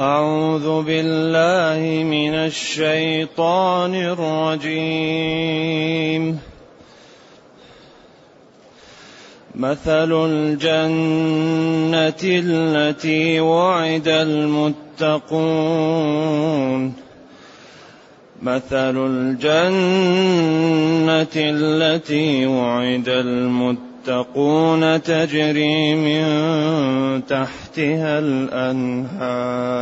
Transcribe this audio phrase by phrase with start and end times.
[0.00, 6.38] أعوذ بالله من الشيطان الرجيم.
[9.54, 15.06] مثل الجنة التي وعد المتقون.
[18.42, 19.76] مثل الجنة
[21.36, 23.85] التي وعد المتقون.
[24.08, 26.26] المتقون تجري من
[27.26, 29.76] تحتها الأنهار.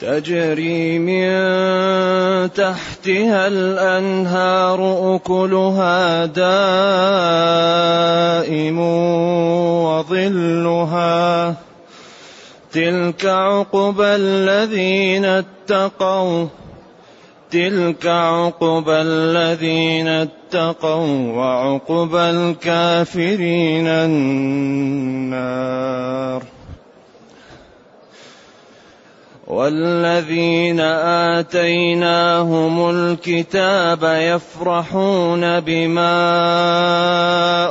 [0.00, 1.32] تجري من
[2.52, 6.48] تحتها الأنهار أكلها دائم
[9.84, 11.54] وظلها.
[12.72, 16.46] تلك عقبى الذين اتقوا.
[17.52, 25.22] تلك عقبى الذين اتقوا وعقبى الكافرين النار.
[29.46, 30.80] والذين
[31.40, 36.14] آتيناهم الكتاب يفرحون بما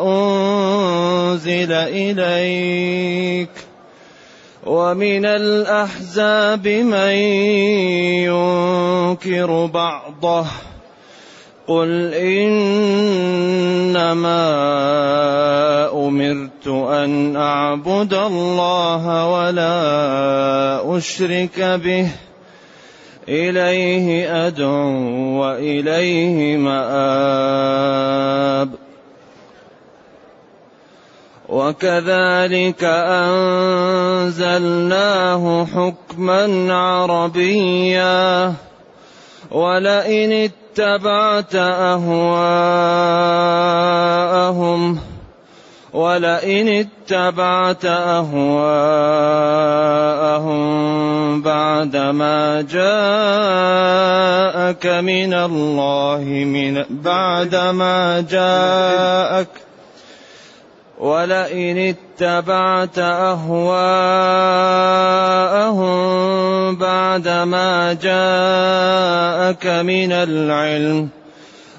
[0.03, 3.70] أنزل إليك.
[4.65, 7.15] ومن الأحزاب من
[8.29, 10.45] ينكر بعضه
[11.67, 12.77] قل إنما
[15.93, 22.07] أمرت أن أعبد الله ولا أشرك به
[23.29, 28.01] إليه أدعو وإليه مآب
[31.61, 32.83] وكذلك
[34.33, 38.53] أنزلناه حكما عربيا.
[39.51, 42.31] ولئن اتبعت أهواءهم
[45.93, 48.61] ولئن اتبعت أهواءهم
[51.41, 52.85] بعدما جاءك
[54.85, 59.47] من الله من بعدما جاءك
[61.01, 63.71] ولئن اتبعت أهواءهم
[66.75, 71.09] بعدما جاءك من العلم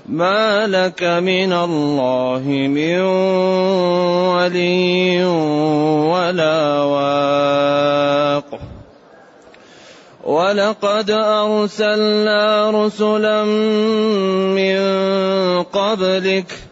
[0.06, 3.00] ما لك من الله من
[4.34, 5.24] ولي
[6.10, 8.58] ولا واق.
[10.24, 13.44] ولقد أرسلنا رسلا
[14.54, 14.82] من
[15.62, 16.71] قبلك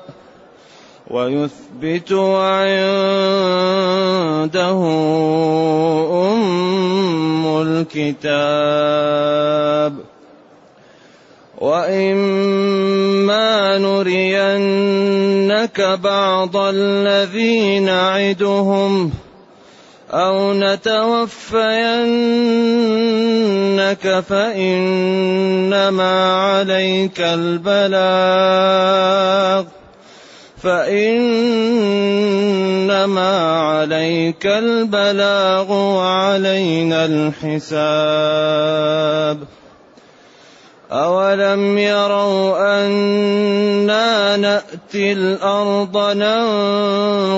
[1.11, 2.71] ويثبت وعنده
[6.33, 8.91] أم الكتاب
[11.61, 19.11] وإما نرينك بعض الذي نعدهم
[20.11, 21.63] أو نتوفينك
[24.29, 28.01] فإنما عليك البلاغ
[30.63, 31.59] فإنما
[33.59, 37.71] عليك البلاغ وعلينا الحساب.
[40.91, 45.97] أولم يروا أنا نأتي الأرض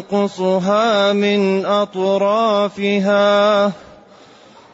[0.10, 3.72] ننقصها من أطرافها.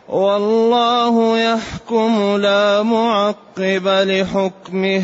[0.09, 5.03] والله يحكم لا معقب لحكمه.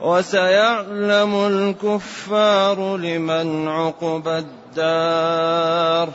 [0.00, 6.08] وسيعلم الكفار لمن عقبى الدار.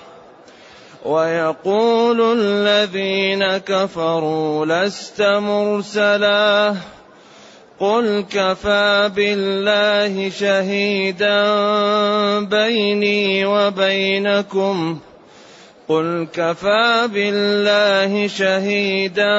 [1.05, 6.75] ويقول الذين كفروا لست مرسلا.
[7.79, 11.39] قل كفى بالله شهيدا
[12.39, 14.99] بيني وبينكم.
[15.87, 19.35] قل كفى بالله شهيدا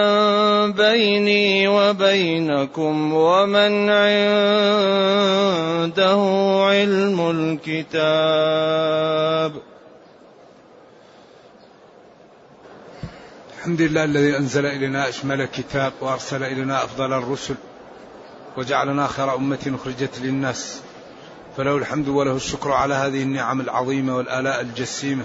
[0.70, 4.12] بيني وبينكم ومن عنده
[6.66, 7.92] علم الكتاب.
[13.58, 17.54] الحمد لله الذي أنزل إلينا أشمل الكتاب وأرسل إلينا أفضل الرسل
[18.56, 20.80] وجعلنا خير أمة أخرجت للناس.
[21.56, 25.24] فله الحمد وله الشكر على هذه النعم العظيمة والآلاء الجسيمة.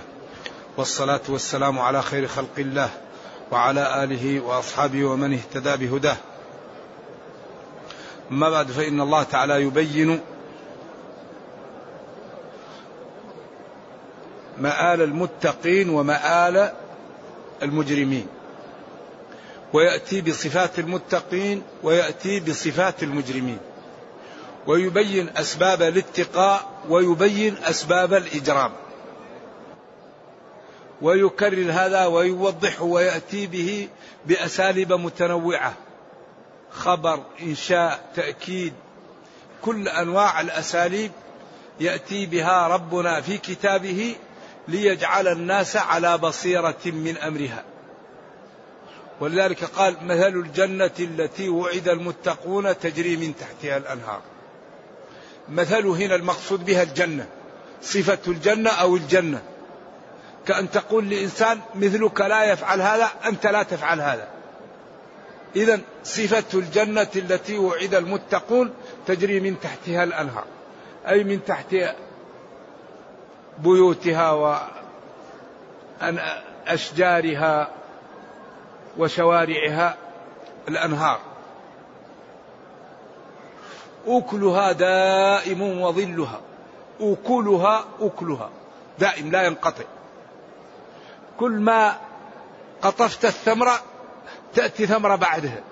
[0.77, 2.89] والصلاة والسلام على خير خلق الله
[3.51, 6.18] وعلى آله وأصحابه ومن اهتدى بهداه.
[8.31, 10.21] أما بعد فإن الله تعالى يبين
[14.57, 16.71] مآل المتقين ومآل
[17.63, 18.27] المجرمين
[19.73, 23.57] ويأتي بصفات المتقين ويأتي بصفات المجرمين
[24.68, 28.71] ويبين أسباب الاتقاء ويبين أسباب الإجرام.
[31.01, 33.88] ويكرر هذا ويوضحه ويأتي به
[34.25, 35.73] بأساليب متنوعة.
[36.71, 38.73] خبر إنشاء تأكيد
[39.61, 41.11] كل أنواع الأساليب
[41.79, 44.15] يأتي بها ربنا في كتابه
[44.67, 47.63] ليجعل الناس على بصيرة من أمرها.
[49.19, 54.21] ولذلك قال مثل الجنة التي وعد المتقون تجري من تحتها الأنهار.
[55.49, 57.27] مثل هنا المقصود بها الجنة
[57.81, 59.41] صفة الجنة أو الجنة.
[60.47, 64.27] كأن تقول لإنسان مثلك لا يفعل هذا أنت لا تفعل هذا.
[65.55, 68.73] إذا صفة الجنة التي وعد المتقون
[69.07, 70.44] تجري من تحتها الأنهار
[71.07, 71.75] أي من تحت
[73.59, 74.59] بيوتها
[76.67, 77.67] وأشجارها
[78.97, 79.97] وشوارعها
[80.67, 81.19] الأنهار.
[84.07, 86.41] أكلها دائم وظلها
[87.01, 88.49] أكلها أكلها
[88.99, 89.83] دائم لا ينقطع.
[91.39, 91.98] كل ما
[92.81, 93.81] قطفت الثمرة
[94.56, 95.63] تأتي ثمرة بعدها.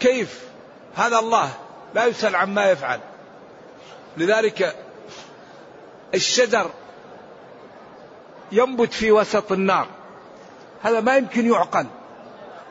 [0.00, 0.44] كيف؟
[0.94, 1.50] هذا الله
[1.94, 3.00] لا يسأل عما يفعل.
[4.16, 4.76] لذلك
[6.14, 6.70] الشجر
[8.52, 9.86] ينبت في وسط النار.
[10.82, 11.86] هذا ما يمكن يعقل.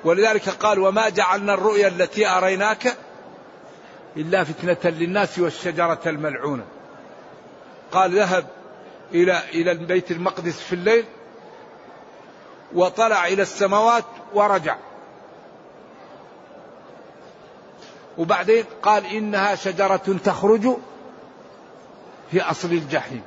[0.04, 2.98] ولذلك قال وما جعلنا الرؤيا التي أريناك
[4.18, 6.66] إلا فتنة للناس والشجرة الملعونة.
[7.92, 8.48] قال ذهب
[9.12, 11.06] إلى إلى بيت المقدس في الليل
[12.74, 14.04] وطلع إلى السماوات
[14.34, 14.76] ورجع.
[18.18, 20.78] وبعدين قال إنها شجرة تخرج
[22.32, 23.22] في أصل الجحيم.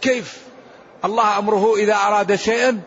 [0.00, 0.42] كيف؟
[1.04, 2.80] الله أمره إذا أراد شيئا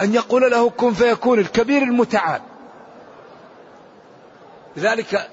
[0.00, 2.42] أن يقول له كن فيكون الكبير المتعال.
[4.76, 5.30] لذلك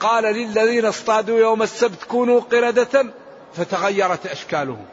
[0.00, 3.06] قال للذين اصطادوا يوم السبت كونوا قردة
[3.54, 4.84] فتغيرت أشكالهم.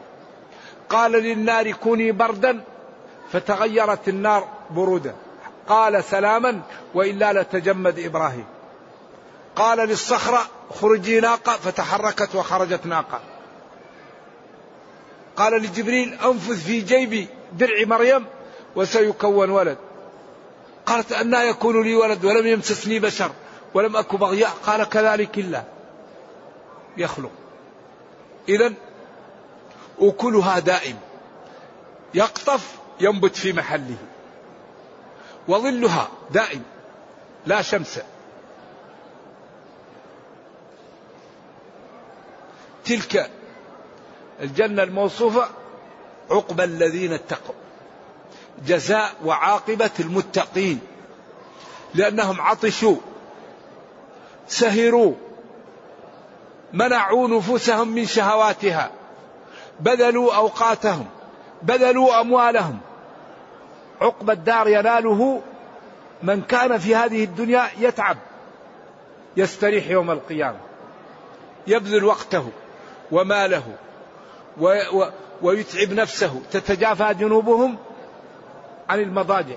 [0.88, 2.64] قال للنار كوني بردا
[3.32, 5.14] فتغيرت النار برودة.
[5.68, 6.60] قال سلاما
[6.94, 8.44] وإلا لتجمد إبراهيم.
[9.56, 10.46] قال للصخرة
[10.80, 13.20] خرجي ناقة فتحركت وخرجت ناقة.
[15.36, 18.26] قال لجبريل أنفذ في جيبي درع مريم
[18.76, 19.78] وسيكون ولد.
[20.86, 23.30] قالت أنا يكون لي ولد ولم يمسسني بشر
[23.74, 24.50] ولم أكن بغياء.
[24.66, 25.64] قال كذلك الله.
[26.96, 27.30] يخلق.
[28.48, 28.72] إذا
[30.00, 30.96] أكلها دائم.
[32.14, 33.96] يقطف ينبت في محله.
[35.48, 36.62] وظلها دائم
[37.46, 38.00] لا شمس.
[42.84, 43.30] تلك
[44.40, 45.48] الجنة الموصوفة
[46.30, 47.54] عقبى الذين اتقوا.
[48.66, 50.80] جزاء وعاقبة المتقين.
[51.94, 52.96] لأنهم عطشوا
[54.48, 55.14] سهروا
[56.72, 58.90] منعوا نفوسهم من شهواتها
[59.80, 61.06] بذلوا أوقاتهم.
[61.62, 62.78] بذلوا أموالهم.
[64.00, 65.42] عقب الدار يناله
[66.22, 68.16] من كان في هذه الدنيا يتعب
[69.36, 70.58] يستريح يوم القيامة
[71.66, 72.48] يبذل وقته
[73.10, 73.62] وماله
[75.42, 77.78] ويتعب نفسه تتجافى جنوبهم
[78.88, 79.56] عن المضاجع.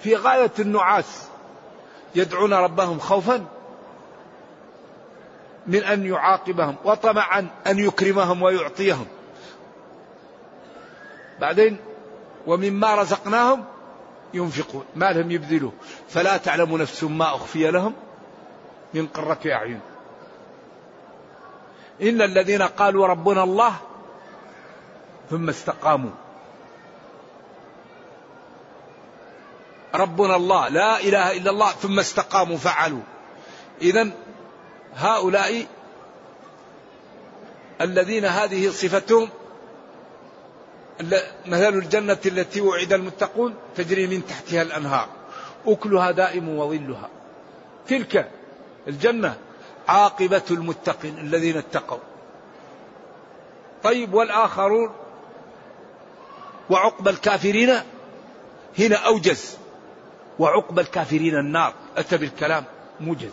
[0.00, 1.26] في غاية النعاس
[2.14, 3.44] يدعون ربهم خوفا
[5.66, 9.06] من أن يعاقبهم وطمعا أن يكرمهم ويعطيهم.
[11.40, 11.76] بعدين
[12.46, 13.64] ومما رزقناهم
[14.34, 15.70] ينفقون ما لهم يبذلوا
[16.08, 17.94] فلا تعلم نفس ما أخفي لهم
[18.94, 19.80] من قرة أعين.
[22.02, 23.74] إن الذين قالوا ربنا الله
[25.30, 26.10] ثم استقاموا.
[29.94, 33.02] ربنا الله لا إله إلا الله ثم استقاموا فعلوا.
[33.82, 34.10] إذا
[34.96, 35.66] هؤلاء
[37.80, 39.28] الذين هذه صفتهم
[41.46, 45.08] مثل الجنة التي وعد المتقون تجري من تحتها الأنهار.
[45.66, 47.08] أكلها دائم وظلها.
[47.88, 48.30] تلك
[48.88, 49.36] الجنة
[49.88, 51.98] عاقبة المتقين الذين اتقوا.
[53.82, 54.94] طيب والآخرون؟
[56.70, 57.80] وعقب الكافرين؟
[58.78, 59.58] هنا أوجز.
[60.38, 61.74] وعقب الكافرين النار.
[61.96, 62.64] أتى بالكلام
[63.00, 63.32] موجز.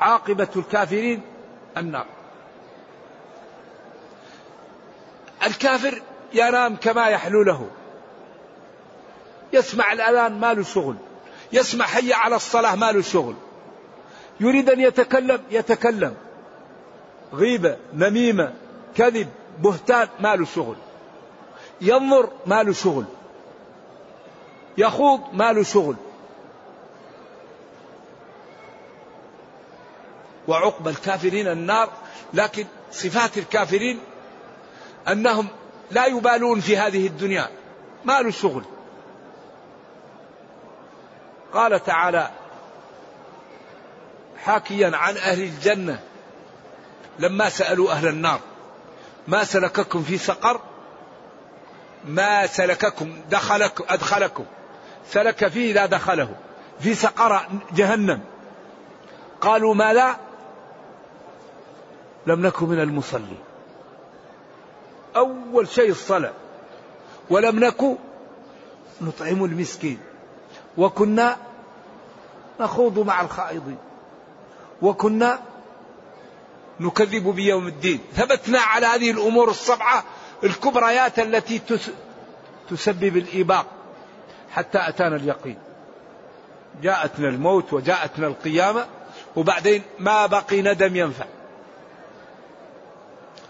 [0.00, 1.22] عاقبة الكافرين
[1.76, 2.06] النار.
[5.46, 6.02] الكافر
[6.34, 7.70] ينام كما يحلو له.
[9.52, 10.96] يسمع الأذان ما له شغل.
[11.52, 13.34] يسمع حي على الصلاة ما له شغل.
[14.40, 16.14] يريد أن يتكلم يتكلم.
[17.34, 18.52] غيبة نميمة
[18.96, 20.76] كذب بهتان ما له شغل.
[21.80, 23.04] ينظر ما له شغل.
[24.78, 25.96] يخوض ما له شغل.
[30.48, 31.88] وعقب الكافرين النار
[32.34, 34.00] لكن صفات الكافرين
[35.08, 35.48] أنهم
[35.90, 37.48] لا يبالون في هذه الدنيا.
[38.04, 38.64] ما له شغل
[41.52, 42.30] قال تعالى
[44.44, 46.00] حاكيا عن أهل الجنة
[47.18, 48.40] لما سألوا أهل النار
[49.28, 50.60] ما سلككم في سقر؟
[52.04, 54.44] ما سلككم دخلكم أدخلكم.
[55.10, 56.34] سلك فيه لا دخله.
[56.80, 58.20] في سقر جهنم.
[59.40, 60.16] قالوا ما لا؟
[62.26, 63.38] لم نكن من المصلين.
[65.16, 66.32] أول شيء الصلاة.
[67.30, 67.96] ولم نكن
[69.00, 69.98] نطعم المسكين.
[70.78, 71.36] وكنا
[72.60, 73.78] نخوض مع الخائضين.
[74.82, 75.38] وكنا
[76.80, 78.00] نكذب بيوم الدين.
[78.14, 80.04] ثبتنا على هذه الأمور السبعة
[80.44, 81.60] الكبريات التي
[82.70, 83.66] تسبب الإيباق
[84.50, 85.58] حتى أتانا اليقين.
[86.82, 88.86] جاءتنا الموت وجاءتنا القيامة
[89.36, 91.26] وبعدين ما بقي ندم ينفع.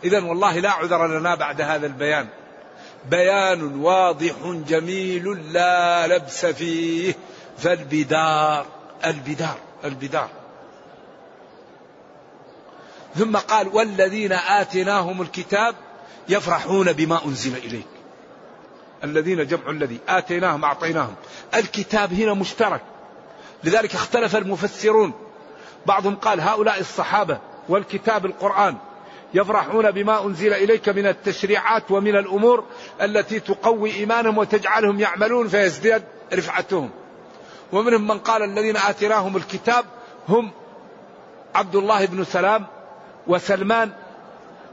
[0.05, 2.29] إذا والله لا عذر لنا بعد هذا البيان.
[3.11, 4.35] بيان واضح
[4.69, 7.15] جميل لا لبس فيه
[7.59, 8.67] فالبدار
[9.07, 10.29] البدار البدار.
[13.15, 15.75] ثم قال والذين آتيناهم الكتاب
[16.29, 17.87] يفرحون بما أنزل إليك.
[19.05, 21.15] الذين جمع الذي آتيناهم أعطيناهم.
[21.55, 22.81] الكتاب هنا مشترك.
[23.65, 25.13] لذلك اختلف المفسرون.
[25.87, 27.39] بعضهم قال هؤلاء الصحابة
[27.69, 28.77] والكتاب القرآن.
[29.35, 32.65] يفرحون بما أنزل إليك من التشريعات ومن الأمور
[33.03, 36.03] التي تقوي إيمانهم وتجعلهم يعملون فيزداد
[36.35, 36.91] رفعتهم.
[37.73, 39.85] ومنهم من قال الذين آتيناهم الكتاب
[40.29, 40.51] هم
[41.55, 42.67] عبد الله بن سلام
[43.27, 43.91] وسلمان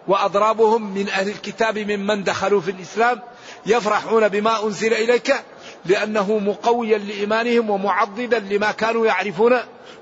[0.07, 3.21] وأضرابهم من أهل الكتاب ممن دخلوا في الإسلام
[3.65, 5.35] يفرحون بما أنزل إليك
[5.85, 9.57] لأنه مقويا لإيمانهم ومعضدا لما كانوا يعرفون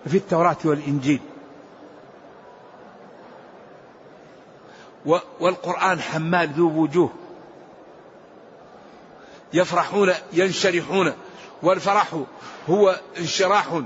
[0.07, 1.19] في التوراة والإنجيل.
[5.39, 7.09] والقرآن حمال ذو وجوه.
[9.53, 11.13] يفرحون ينشرحون.
[11.63, 12.23] والفرح
[12.69, 13.81] هو انشراح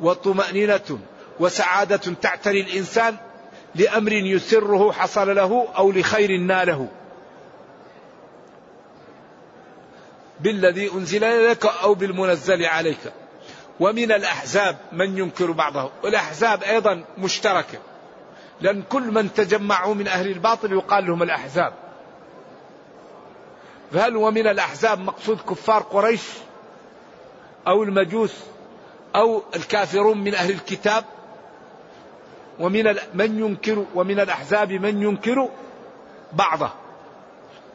[0.00, 0.98] وطمأنينة
[1.40, 3.16] وسعادة تعتري الإنسان
[3.74, 6.88] لأمر يسره حصل له أو لخير ناله.
[10.40, 13.12] بالذي أنزل إليك أو بالمنزل عليك.
[13.80, 15.90] ومن الأحزاب من ينكر بعضه.
[16.02, 17.78] والأحزاب أيضا مشتركة.
[18.60, 21.72] لأن كل من تجمعوا من أهل الباطل يقال لهم الأحزاب.
[23.92, 26.22] فهل ومن الأحزاب مقصود كفار قريش
[27.66, 28.34] أو المجوس
[29.16, 31.04] أو الكافرون من أهل الكتاب؟
[32.60, 35.48] ومن من ينكر ومن الأحزاب من ينكر
[36.32, 36.70] بعضه.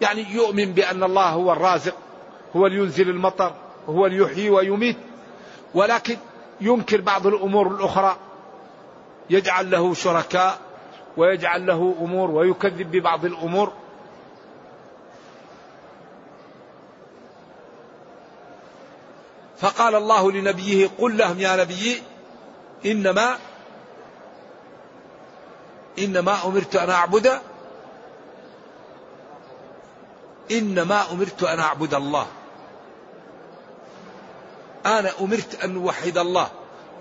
[0.01, 1.95] يعني يؤمن بأن الله هو الرازق
[2.55, 3.53] هو اللي ينزل المطر
[3.89, 4.97] هو اللي يحيي ويميت.
[5.73, 6.17] ولكن
[6.61, 8.17] ينكر بعض الأمور الأخرى.
[9.29, 10.68] يجعل له شركاء
[11.19, 13.73] ويجعل له أمور ويكذب ببعض الأمور.
[19.57, 22.01] فقال الله لنبيه قل لهم يا نبي
[22.85, 23.37] إنما
[25.99, 27.39] إنما أمرت أن أعبد
[30.51, 32.27] إنما أمرت أن أعبد الله.
[34.85, 36.47] أنا أمرت أن أوحد الله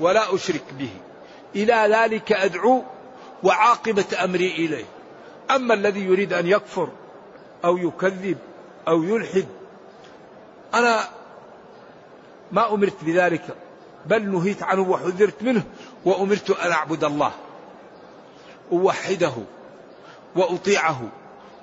[0.00, 0.90] ولا أشرك به.
[1.56, 2.82] إلى ذلك أدعو
[3.42, 4.84] وعاقبة أمري إليه.
[5.50, 6.88] أما الذي يريد أن يكفر
[7.64, 8.38] أو يكذب
[8.88, 9.46] أو يلحد
[10.74, 11.00] أنا
[12.52, 13.44] ما أمرت بذلك
[14.06, 15.62] بل نهيت عنه وحذرت منه
[16.04, 17.32] وأمرت أن أعبد الله
[18.72, 19.32] أوحده
[20.36, 21.08] وأطيعه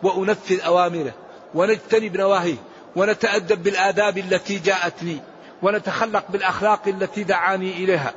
[0.04, 1.14] وأنفذ أوامره
[1.56, 2.58] ونجتنب نواهيه
[2.96, 5.20] ونتأدب بالآداب التي جاءتني
[5.62, 8.14] ونتخلق بالأخلاق التي دعاني إليها.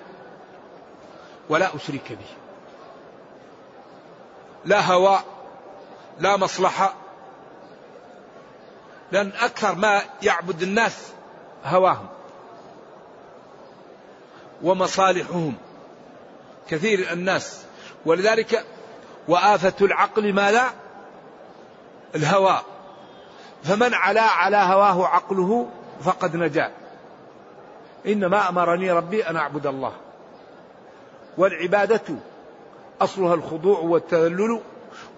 [1.49, 2.48] ولا أشرك به.
[4.65, 5.19] لا هوى
[6.21, 6.95] لا مصلحة.
[9.13, 11.13] لأن أكثر ما يعبد الناس
[11.65, 12.07] هواهم
[14.63, 15.55] ومصالحهم.
[16.69, 17.65] كثير الناس.
[18.07, 18.65] ولذلك
[19.29, 20.71] وآفة العقل ما لا؟
[22.15, 22.61] الهوى
[23.65, 25.69] فمن علا على هواه عقله
[26.03, 26.73] فقد نجا.
[28.07, 29.93] إنما أمرني ربي أن أعبد الله.
[31.39, 32.15] والعبادة
[33.01, 34.61] أصلها الخضوع والتذلل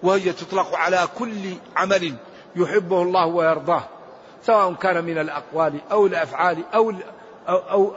[0.03, 2.15] وهي تطلق على كل عمل
[2.55, 3.83] يحبه الله ويرضاه
[4.43, 6.93] سواء كان من الأقوال أو الأفعال أو
[7.49, 7.93] أو أو,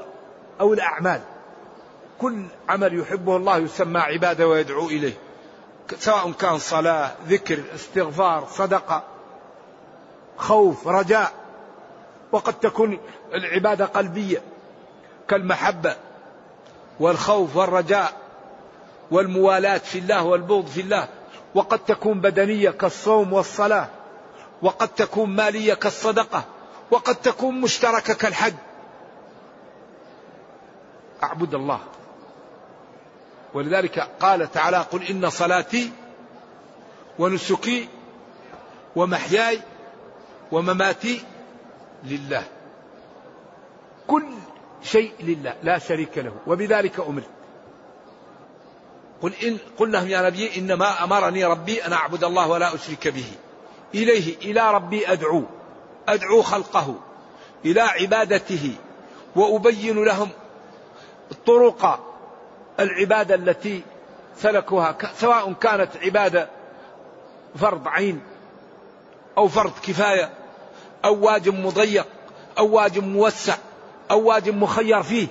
[0.60, 1.20] أو الأعمال.
[2.20, 5.12] كل عمل يحبه الله يسمى عبادة ويدعو إليه
[5.98, 9.02] سواء كان صلاة ذكر استغفار صدقة
[10.36, 11.32] خوف رجاء.
[12.32, 12.98] وقد تكون
[13.34, 14.42] العبادة قلبية
[15.28, 15.96] كالمحبة
[17.00, 18.23] والخوف والرجاء.
[19.10, 21.08] والموالاة في الله والبغض في الله.
[21.54, 23.88] وقد تكون بدنية كالصوم والصلاة.
[24.62, 26.44] وقد تكون مالية كالصدقة.
[26.90, 28.54] وقد تكون مشتركة كالحج.
[31.22, 31.80] أعبد الله.
[33.54, 35.90] ولذلك قال تعالى قل إن صلاتي
[37.18, 37.88] ونسكي
[38.96, 39.60] ومحياي
[40.52, 41.22] ومماتي
[42.04, 42.42] لله.
[44.06, 44.24] كل
[44.82, 45.54] شيء لله.
[45.62, 46.32] لا شريك له.
[46.46, 47.43] وبذلك أمرت.
[49.24, 53.32] قل إن قل لهم يا نبي إنما أمرني ربي أن أعبد الله ولا أشرك به.
[53.94, 55.42] إليه إلى ربي أدعو.
[56.08, 56.94] أدعو خلقه
[57.64, 58.74] إلى عبادته
[59.36, 60.28] وأبين لهم
[61.46, 62.00] طرق
[62.80, 63.82] العبادة التي
[64.36, 64.96] سلكوها.
[65.20, 66.48] سواء كانت عبادة
[67.56, 68.22] فرض عين
[69.38, 70.30] أو فرض كفاية
[71.04, 72.06] أو واجب مضيق
[72.58, 73.56] أو واجب موسع
[74.10, 75.26] أو واجب مخير فيه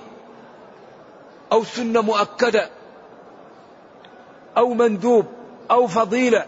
[1.52, 2.70] أو سنة مؤكدة.
[4.56, 5.26] أو مندوب
[5.70, 6.46] أو فضيلة.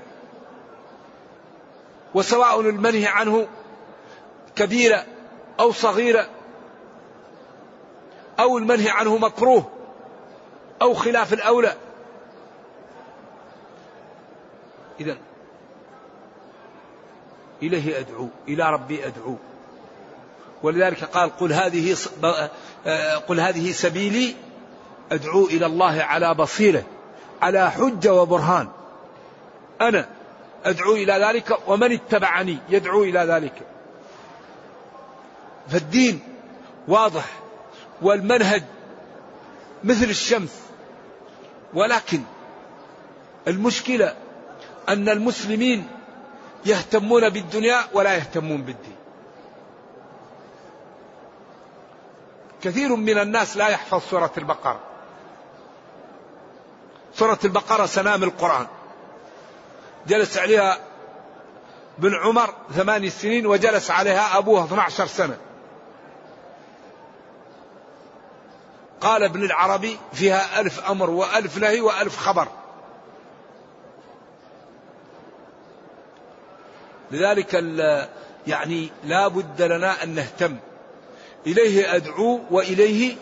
[2.14, 3.48] وسواء المنهي عنه
[4.56, 5.04] كبيرة
[5.60, 6.28] أو صغيرة.
[8.40, 9.70] أو المنهي عنه مكروه
[10.82, 11.74] أو خلاف الأولى.
[15.00, 15.16] إذا
[17.62, 19.36] إليه أدعو إلى ربي أدعو.
[20.62, 21.96] ولذلك قال قل هذه
[23.28, 24.34] قل هذه سبيلي
[25.12, 26.82] أدعو إلى الله على بصيرة.
[27.42, 28.68] على حجة وبرهان.
[29.80, 30.08] أنا
[30.64, 33.62] أدعو إلى ذلك ومن اتبعني يدعو إلى ذلك.
[35.68, 36.20] فالدين
[36.88, 37.24] واضح
[38.02, 38.62] والمنهج
[39.84, 40.60] مثل الشمس
[41.74, 42.20] ولكن
[43.48, 44.14] المشكلة
[44.88, 45.88] أن المسلمين
[46.66, 48.96] يهتمون بالدنيا ولا يهتمون بالدين.
[52.62, 54.80] كثير من الناس لا يحفظ سورة البقرة.
[57.18, 58.66] سورة البقرة سنام القرآن.
[60.06, 60.78] جلس عليها
[61.98, 65.38] بن عمر ثماني سنين وجلس عليها أبوها 12 سنة.
[69.00, 72.48] قال ابن العربي فيها ألف أمر وألف نهي وألف خبر.
[77.10, 77.54] لذلك
[78.46, 80.56] يعني لا بد لنا أن نهتم.
[81.46, 83.16] إليه أدعو وإليه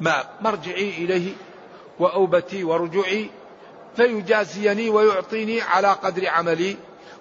[0.00, 0.24] ما.
[0.40, 1.32] مرجعي إليه
[1.98, 3.30] وأوبتي ورجوعي
[3.96, 6.76] فيجازيني ويعطيني على قدر عملي.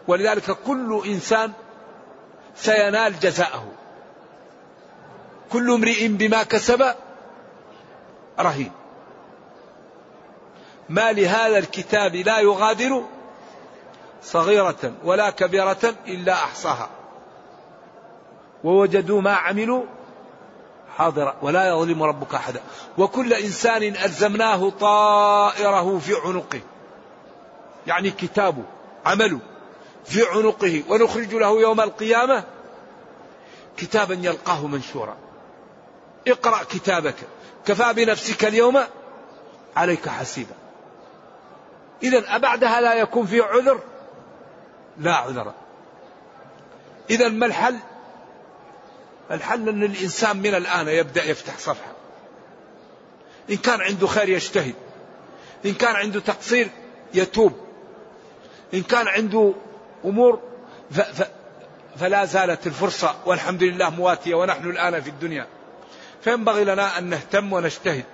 [0.08, 1.52] ولذلك كل إنسان
[2.56, 3.68] سينال جزاءه.
[5.52, 6.96] كل امرئ بما كسب
[8.40, 8.72] رهين.
[10.90, 13.04] ما لهذا الكتاب لا يغادر
[14.24, 16.90] صغيرة ولا كبيرة إلا أحصاها.
[18.64, 19.84] ووجدوا ما عملوا
[20.98, 22.62] حاضرا ولا يظلم ربك أحدا.
[22.98, 26.62] وكل إنسان ألزمناه طائره في عنقه.
[27.88, 28.64] يعني كتابه
[29.06, 29.40] عمله
[30.06, 30.84] في عنقه.
[30.90, 32.44] ونخرج له يوم القيامة
[33.78, 35.16] كتابا يلقاه منشورا.
[36.28, 37.16] اقرأ كتابك.
[37.66, 38.80] كفى بنفسك اليوم؟
[39.76, 40.56] عليك حسيبا.
[42.04, 43.80] إذا أبعدها لا يكون في عذر؟
[44.98, 45.54] لا عذر.
[47.10, 47.76] إذا ما الحل؟
[49.32, 51.92] الحل أن الإنسان من الآن يبدأ يفتح صفحة.
[53.50, 54.76] إن كان عنده خير يجتهد.
[55.66, 56.70] إن كان عنده تقصير
[57.14, 57.54] يتوب.
[58.74, 59.54] إن كان عنده
[60.06, 60.40] أمور
[60.92, 61.28] ف ف
[62.00, 65.48] فلا زالت الفرصة والحمد لله مواتية ونحن الآن في الدنيا.
[66.24, 68.06] فينبغي لنا أن نهتم ونجتهد.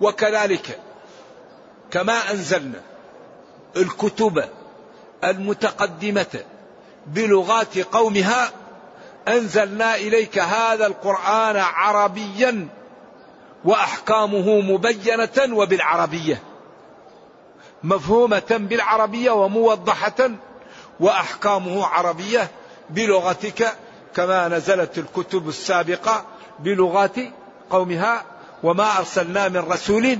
[0.00, 0.80] وكذلك
[1.90, 2.80] كما أنزلنا
[3.76, 4.44] الكتب
[5.24, 6.44] المتقدمة
[7.06, 8.52] بلغات قومها
[9.28, 12.68] أنزلنا إليك هذا القرآن عربيا
[13.64, 16.42] وأحكامه مبينة وبالعربية.
[17.82, 20.30] مفهومة بالعربية وموضحة
[21.00, 22.50] وأحكامه عربية
[22.90, 23.74] بلغتك
[24.14, 26.24] كما نزلت الكتب السابقة
[26.58, 27.16] بلغات
[27.70, 28.24] قومها
[28.62, 30.18] وما أرسلنا من رسول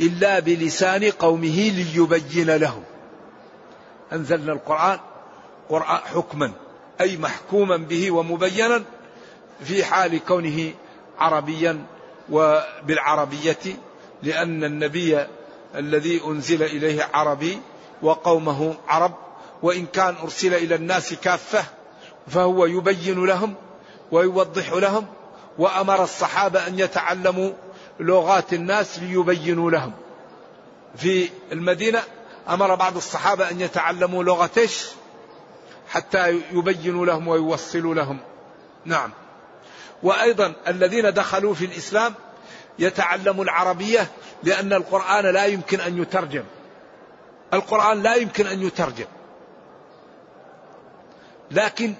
[0.00, 2.82] إلا بلسان قومه ليبين لهم
[4.12, 4.98] أنزلنا القرآن
[5.68, 6.52] قرآن حكما.
[7.02, 8.82] أي محكوما به ومبينا
[9.64, 10.72] في حال كونه
[11.18, 11.84] عربيا
[12.30, 13.76] وبالعربية
[14.22, 15.26] لأن النبي
[15.74, 17.58] الذي أنزل إليه عربي
[18.02, 19.14] وقومه عرب
[19.62, 21.64] وإن كان أرسل إلى الناس كافة
[22.28, 23.54] فهو يبين لهم
[24.12, 25.06] ويوضح لهم
[25.58, 27.52] وأمر الصحابة أن يتعلموا
[28.00, 29.92] لغات الناس ليبينوا لهم.
[30.96, 32.02] في المدينة
[32.48, 34.86] أمر بعض الصحابة أن يتعلموا لغة إيش؟
[35.92, 38.18] حتى يبينوا لهم ويوصلوا لهم
[38.84, 39.10] نعم
[40.02, 42.14] وأيضا الذين دخلوا في الإسلام
[42.78, 44.10] يتعلموا العربية
[44.42, 46.44] لأن القرآن لا يمكن أن يترجم
[47.54, 49.06] القرآن لا يمكن أن يترجم
[51.50, 51.94] لكن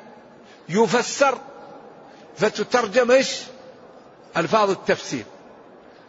[0.68, 1.38] يفسر
[2.36, 3.42] فتترجم إيش؟
[4.36, 5.24] ألفاظ التفسير.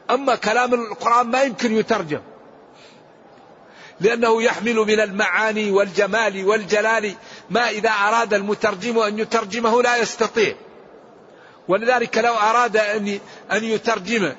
[0.10, 2.22] أما كلام القرآن ما يمكن يترجم.
[4.00, 7.15] لأنه يحمل من المعاني والجمال والجلال
[7.49, 10.56] ما إذا أراد المترجم أن يترجمه لا يستطيع.
[11.67, 13.19] ولذلك لو أراد أن
[13.51, 14.34] أن يترجم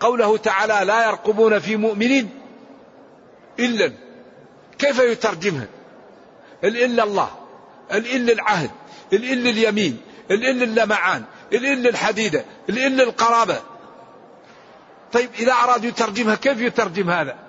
[0.00, 2.28] قوله تعالى لا يرقبون في مؤمن
[3.58, 3.92] إلا
[4.78, 5.66] كيف يترجمها؟
[6.64, 7.30] إلا الله
[7.92, 8.70] الإل العهد
[9.12, 13.60] الإل اليمين الإل اللمعان الإل الحديدة الإل القرابة
[15.12, 17.45] طيب إذا أراد يترجمها كيف يترجم هذا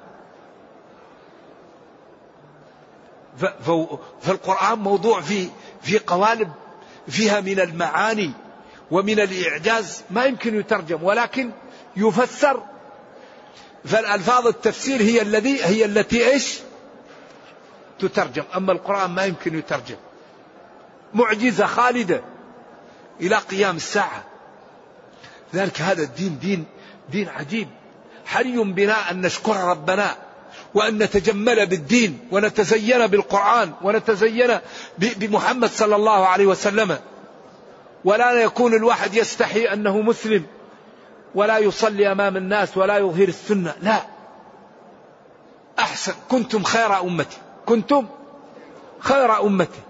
[4.21, 5.49] فالقرآن موضوع في
[5.81, 6.51] في قوالب
[7.07, 8.31] فيها من المعاني
[8.91, 11.51] ومن الإعجاز ما يمكن يترجم ولكن
[11.97, 12.63] يفسر.
[13.85, 16.59] فالألفاظ التفسير هي الذي هي التي إيش؟
[17.99, 18.43] تترجم.
[18.55, 19.95] أما القرآن ما يمكن يترجم.
[21.13, 22.21] معجزة خالدة
[23.21, 24.23] إلى قيام الساعة.
[25.53, 26.65] ذلك هذا الدين دين
[27.09, 27.67] دين عجيب.
[28.25, 30.26] حري بنا أن نشكر ربنا.
[30.77, 34.59] وأن نتجمل بالدين ونتزين بالقرآن ونتزين
[34.97, 36.97] بمحمد صلى الله عليه وسلم.
[38.05, 40.45] ولا يكون الواحد يستحي أنه مسلم
[41.35, 43.75] ولا يصلي أمام الناس ولا يظهر السنة.
[43.81, 44.01] لا.
[45.79, 46.13] أحسن.
[46.29, 47.37] كنتم خير أمتي.
[47.65, 48.07] كنتم
[48.99, 49.81] خير أمتي.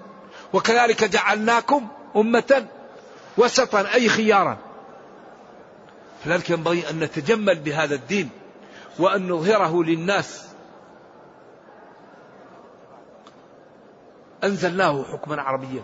[0.54, 2.66] وكذلك جعلناكم أمة
[3.38, 4.58] وسطا أي خيارا.
[6.26, 8.30] فلذلك ينبغي أن نتجمل بهذا الدين
[9.00, 10.48] وأن نظهره للناس.
[14.44, 15.84] أنزلناه حكما عربيا.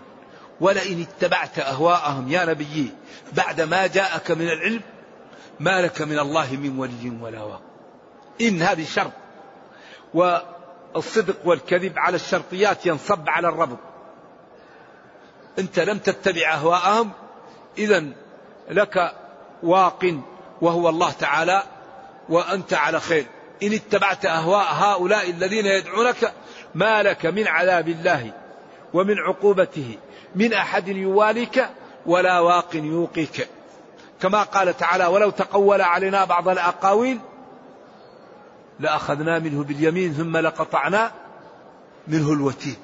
[0.61, 2.91] ولئن اتبعت أهواءهم يا نبي
[3.33, 4.81] بعد ما جاءك من العلم
[5.59, 7.61] ما لك من الله من ولي ولا واق.
[8.41, 9.11] إن هذه شرط.
[10.13, 13.79] والصدق والكذب على الشرطيات ينصب على الربط.
[15.59, 17.11] أنت لم تتبع أهواءهم
[17.77, 18.05] إذا
[18.69, 19.15] لك
[19.63, 20.21] واق
[20.61, 21.63] وهو الله تعالى
[22.29, 23.25] وأنت على خير.
[23.63, 26.33] إن اتبعت أهواء هؤلاء الذين يدعونك
[26.75, 28.42] ما لك من عذاب الله.
[28.93, 29.97] ومن عقوبته.
[30.35, 31.69] من أحد يواليك
[32.05, 33.47] ولا واق يوقيك.
[34.21, 37.19] كما قال تعالى ولو تقول علينا بعض الأقاويل
[38.79, 41.11] لأخذنا منه باليمين ثم لقطعنا
[42.07, 42.75] منه الوتين.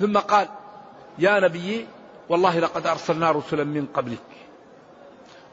[0.00, 0.48] ثم قال
[1.18, 1.86] يا نبي
[2.28, 4.18] والله لقد أرسلنا رسلا من قبلك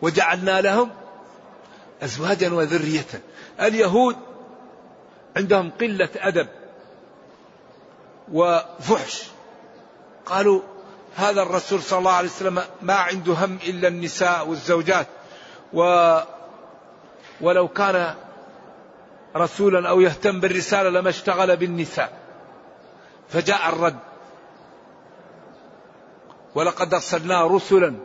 [0.02, 0.90] وجعلنا لهم
[2.04, 3.22] أزواجا وذرية.
[3.62, 4.16] اليهود
[5.38, 6.48] عندهم قلة أدب.
[8.34, 9.24] وفحش.
[10.26, 10.62] قالوا
[11.16, 15.08] هذا الرسول صلى الله عليه وسلم ما عنده هم إلا النساء والزوجات.
[15.74, 16.20] و
[17.42, 18.16] ولو كان
[19.36, 22.12] رسولا أو يهتم بالرسالة لما اشتغل بالنساء.
[23.30, 23.98] فجاء الرد.
[26.56, 27.96] ولقد أرسلنا رسلا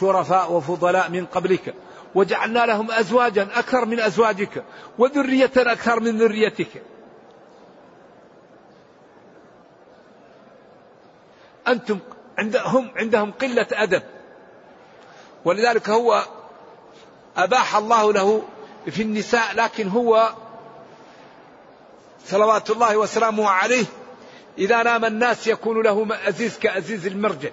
[0.00, 1.74] شرفاء وفضلاء من قبلك.
[2.14, 4.64] وجعلنا لهم أزواجا أكثر من أزواجك.
[4.98, 6.82] وذرية أكثر من ذريتك.
[11.68, 11.98] أنتم
[12.38, 14.02] عندهم عندهم قلة أدب.
[15.44, 16.22] ولذلك هو
[17.36, 18.42] أباح الله له
[18.90, 20.32] في النساء لكن هو
[22.26, 23.84] صلوات الله وسلامه عليه
[24.58, 27.50] إذا نام الناس يكون له أزيز كأزيز المرجع.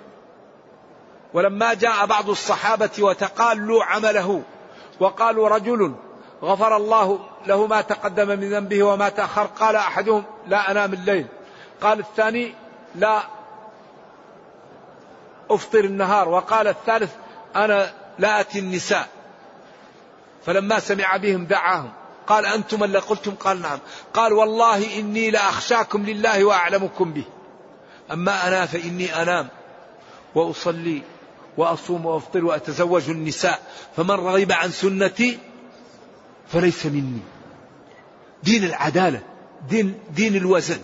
[1.33, 4.41] ولما جاء بعض الصحابة وتقالوا عمله
[4.99, 5.95] وقالوا رجل
[6.43, 11.25] غفر الله له ما تقدم من ذنبه وما تأخر قال أحدهم لا أنام الليل.
[11.81, 12.53] قال الثاني
[12.95, 13.21] لا
[15.49, 17.11] أفطر النهار وقال الثالث
[17.55, 19.07] أنا لا أتي النساء.
[20.45, 21.91] فلما سمع بهم دعاهم
[22.27, 23.79] قال أنتم اللي قلتم؟ قال نعم.
[24.13, 27.23] قال والله إني لأخشاكم لله وأعلمكم به.
[28.11, 29.47] أما أنا فإني أنام
[30.35, 31.01] وأصلي
[31.57, 33.59] وأصوم وأفطر وأتزوج النساء.
[33.97, 35.39] فمن رغب عن سنتي
[36.51, 37.21] فليس مني.
[38.43, 39.21] دين العدالة
[39.69, 40.79] دين, دين الوزن.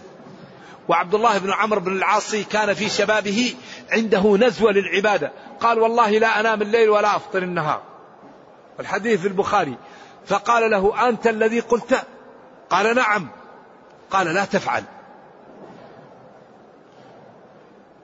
[0.87, 3.55] وعبد الله بن عمرو بن العاص كان في شبابه
[3.91, 5.31] عنده نزوة للعبادة.
[5.59, 7.81] قال والله لا أنام الليل ولا أفطر النهار.
[8.79, 9.77] الحديث في البخاري.
[10.25, 12.03] فقال له أنت الذي قلت؟
[12.69, 13.27] قال نعم.
[14.11, 14.83] قال لا تفعل.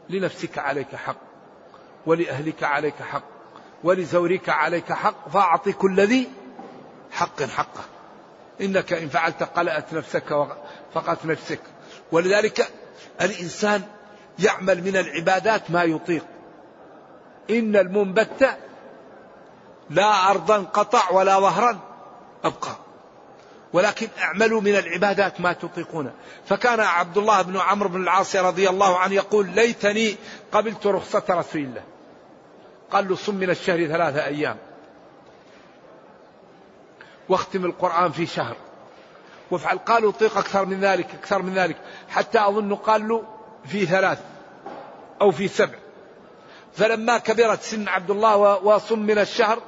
[0.10, 1.18] لنفسك عليك حق.
[2.06, 3.24] ولأهلك عليك حق.
[3.84, 5.30] ولزورك عليك حق.
[5.30, 6.30] فأعط كل ذي
[7.12, 7.84] حق حقه.
[8.62, 10.48] إنك إن فعلت قلأت نفسك
[10.94, 11.60] فقط نفسك.
[12.12, 12.68] ولذلك
[13.22, 13.84] الإنسان
[14.42, 16.26] يعمل من العبادات ما يطيق.
[17.50, 18.58] إن المنبت
[19.90, 21.80] لا أرضا قطع ولا ظهرا
[22.44, 22.76] أبقى.
[23.74, 26.12] ولكن اعملوا من العبادات ما تطيقون.
[26.46, 30.16] فكان عبد الله بن عمرو بن العاص رضي الله عنه يقول ليتني
[30.52, 31.84] قبلت رخصة رسول الله.
[32.92, 34.58] قال له صم من الشهر ثلاثة أيام.
[37.30, 38.56] واختم القرآن في شهر.
[39.52, 39.78] وافعل.
[39.78, 41.78] قالوا اطيق أكثر من ذلك أكثر من ذلك.
[42.10, 43.24] حتى أظن قال له
[43.66, 44.31] في ثلاث.
[45.22, 45.78] أو في سبع.
[46.74, 49.60] فلما كبرت سن عبد الله وصم من الشهر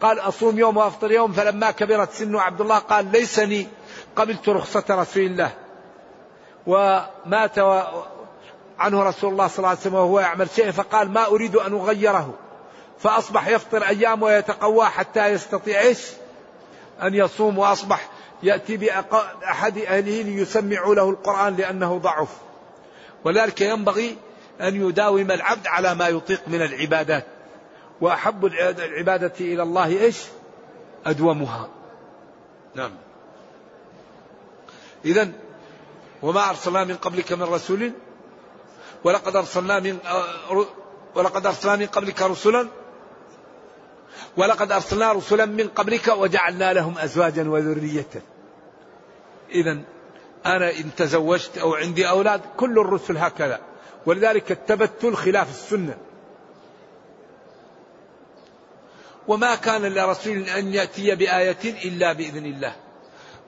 [0.00, 3.68] قال أصوم يوم وأفطر يوم فلما كبرت سن عبد الله قال ليسني
[4.16, 5.50] قبلت رخصة رسول الله.
[6.66, 7.58] ومات
[8.78, 12.34] عنه رسول الله صلى الله عليه وسلم وهو يعمل شيء فقال ما أريد أن أغيره.
[12.98, 15.98] فأصبح يفطر أيام ويتقوى حتى يستطيع إيش؟
[17.02, 18.08] أن يصوم وأصبح
[18.42, 22.28] يأتي بأحد أهله ليسمعوا له القرآن لأنه ضعف.
[23.24, 24.16] ولذلك ينبغي
[24.60, 27.24] أن يداوم العبد على ما يطيق من العبادات.
[28.00, 30.18] وأحب العبادة إلى الله إيش؟
[31.06, 31.68] أدومها.
[32.74, 32.90] نعم.
[35.04, 35.28] إذا
[36.22, 37.92] وما أرسلنا من قبلك من رسول؟
[39.04, 39.98] ولقد أرسلنا من
[41.14, 42.68] ولقد أرسلنا من قبلك رسلا؟
[44.36, 48.22] ولقد أرسلنا رسلا من قبلك وجعلنا لهم أزواجا وذرية.
[49.50, 49.78] إذا
[50.46, 53.60] أنا إن تزوجت أو عندي أولاد كل الرسل هكذا.
[54.06, 55.96] ولذلك التبتل خلاف السنة.
[59.28, 62.76] وما كان لرسول أن يأتي بآية إلا بإذن الله.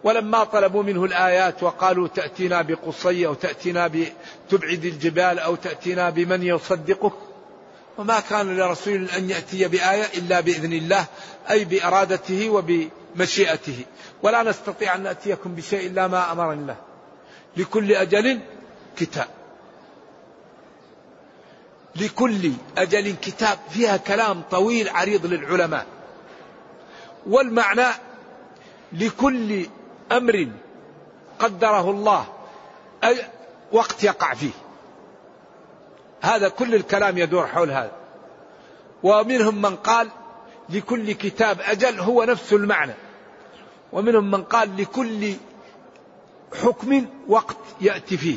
[0.04, 7.12] ولما طلبوا منه الآيات وقالوا تأتينا بقصي أو تأتينا بتبعد الجبال أو تأتينا بمن يصدقك
[7.98, 11.04] وما كان لرسول أن يأتي بآية إلا بإذن الله
[11.50, 13.84] أي بإرادته وبمشيئته.
[14.22, 16.52] ولا نستطيع أن نأتيكم بشيء إلا ما أمرنا.
[16.52, 16.76] الله
[17.56, 18.40] لكل أجل
[18.96, 19.28] كتاب.
[21.96, 25.86] لكل أجل كتاب فيها كلام طويل عريض للعلماء.
[27.26, 27.86] والمعنى
[28.92, 29.66] لكل
[30.12, 30.48] أمر
[31.38, 32.26] قدره الله
[33.72, 34.50] وقت يقع فيه.
[36.20, 37.92] هذا كل الكلام يدور حول هذا.
[39.02, 40.08] ومنهم من قال
[40.68, 42.94] لكل كتاب أجل هو نفس المعنى.
[43.92, 45.34] ومنهم من قال لكل
[46.62, 48.36] حكم وقت يأتي فيه.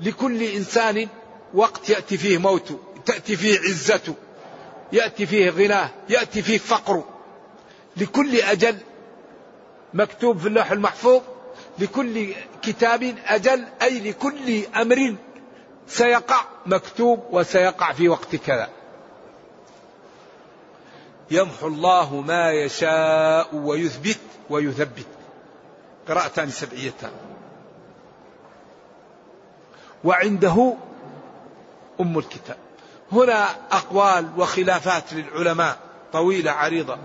[0.00, 1.08] لكل إنسان
[1.54, 4.14] وقت يأتي فيه موته تأتي فيه عزته
[4.92, 7.04] يأتي فيه غناه يأتي فيه فقره
[7.96, 8.78] لكل أجل
[9.94, 11.22] مكتوب في اللوح المحفوظ
[11.78, 15.14] لكل كتاب أجل أي لكل أمر
[15.88, 18.68] سيقع مكتوب وسيقع في وقت كذا.
[21.30, 25.06] يمحو الله ما يشاء ويثبت ويثبت.
[26.08, 27.10] قراءتان سبعيتان.
[30.04, 30.74] وعنده
[32.00, 32.56] أم الكتاب.
[33.12, 35.78] هنا أقوال وخلافات للعلماء
[36.12, 36.98] طويلة عريضة.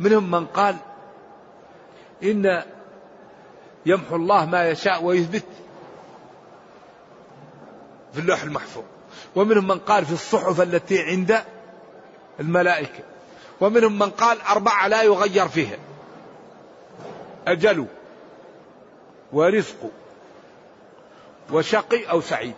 [0.00, 0.76] منهم من قال
[2.22, 2.62] إن
[3.86, 5.44] يمحو الله ما يشاء ويثبت
[8.12, 8.84] في اللوح المحفوظ.
[9.36, 11.44] ومنهم من قال في الصحف التي عند
[12.40, 13.04] الملائكة.
[13.60, 15.76] ومنهم من قال أربعة لا يغير فيها.
[17.46, 17.86] أجل
[19.32, 19.90] ورزق
[21.52, 22.54] وشقي أو سعيد.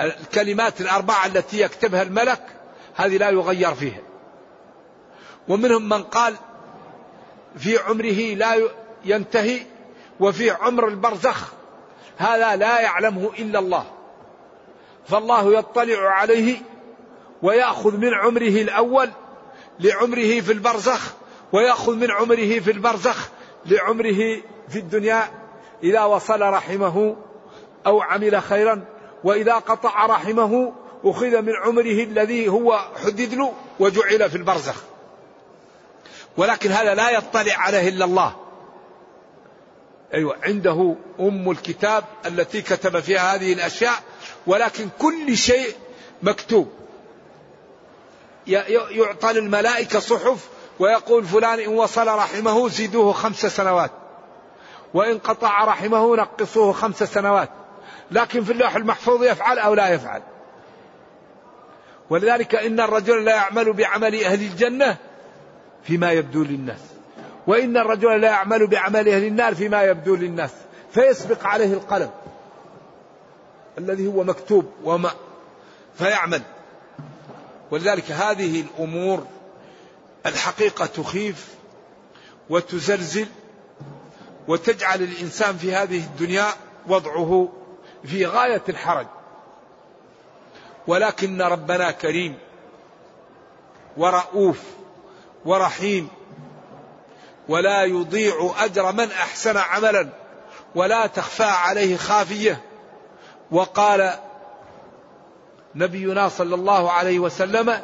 [0.00, 2.42] الكلمات الأربعة التي يكتبها الملك
[2.94, 4.00] هذه لا يغير فيها.
[5.48, 6.34] ومنهم من قال
[7.56, 8.68] في عمره لا
[9.04, 9.60] ينتهي
[10.20, 11.52] وفي عمر البرزخ
[12.16, 13.84] هذا لا يعلمه إلا الله.
[15.06, 16.56] فالله يطلع عليه
[17.42, 19.10] ويأخذ من عمره الأول
[19.80, 21.14] لعمره في البرزخ
[21.52, 23.28] ويأخذ من عمره في البرزخ
[23.66, 25.30] لعمره في الدنيا
[25.82, 27.16] إذا وصل رحمه
[27.86, 28.84] أو عمل خيرا.
[29.24, 30.72] وإذا قطع رحمه
[31.04, 34.82] أخذ من عمره الذي هو حدد له وجعل في البرزخ.
[36.36, 38.36] ولكن هذا لا يطلع عليه إلا الله.
[40.14, 44.02] أيوة عنده أم الكتاب التي كتب فيها هذه الأشياء
[44.46, 45.74] ولكن كل شيء
[46.22, 46.68] مكتوب.
[48.46, 53.90] يعطى للملائكة صحف ويقول فلان إن وصل رحمه زيدوه خمس سنوات
[54.94, 57.50] وإن قطع رحمه نقصوه خمس سنوات.
[58.10, 60.22] لكن في اللوح المحفوظ يفعل أو لا يفعل.
[62.10, 64.96] ولذلك إن الرجل لا يعمل بعمل أهل الجنة
[65.82, 66.80] فيما يبدو للناس.
[67.46, 70.50] وإن الرجل لا يعمل بعمل أهل النار فيما يبدو للناس.
[70.90, 72.10] فيسبق عليه القلم
[73.78, 75.10] الذي هو مكتوب وما
[75.98, 76.42] فيعمل.
[77.70, 79.26] ولذلك هذه الأمور
[80.26, 81.54] الحقيقة تخيف
[82.50, 83.26] وتزلزل
[84.48, 86.46] وتجعل الإنسان في هذه الدنيا
[86.86, 87.48] وضعه
[88.04, 89.06] في غاية الحرج.
[90.86, 92.38] ولكن ربنا كريم
[93.96, 94.60] ورؤوف
[95.44, 96.08] ورحيم
[97.48, 100.08] ولا يضيع أجر من أحسن عملا
[100.74, 102.62] ولا تخفى عليه خافية.
[103.50, 104.14] وقال
[105.74, 107.80] نبينا صلى الله عليه وسلم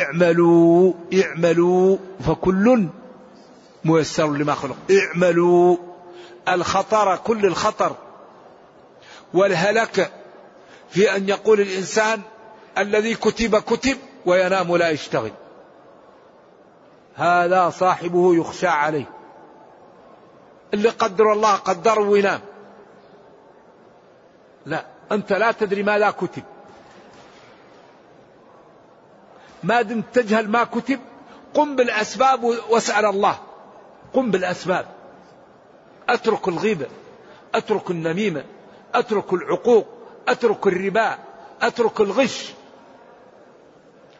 [0.00, 1.96] اعملوا اعملوا
[2.26, 2.88] فكل
[3.84, 4.76] ميسر لما خلق.
[4.90, 5.76] اعملوا
[6.48, 7.96] الخطر كل الخطر.
[9.34, 10.12] والهلك
[10.90, 12.20] في أن يقول الإنسان
[12.78, 15.32] الذي كتب كتب وينام لا يشتغل.
[17.14, 19.10] هذا صاحبه يخشى عليه.
[20.74, 22.40] اللي قدر الله قدر وينام.
[24.66, 26.42] لا أنت لا تدري ماذا كتب.
[29.62, 31.00] ما دمت تجهل ما كتب
[31.54, 33.38] قم بالأسباب واسأل الله.
[34.14, 34.86] قم بالأسباب.
[36.08, 36.86] أترك الغيبة
[37.54, 38.44] أترك النميمة
[38.94, 39.86] أترك العقوق
[40.28, 41.18] أترك الربا
[41.62, 42.52] أترك الغش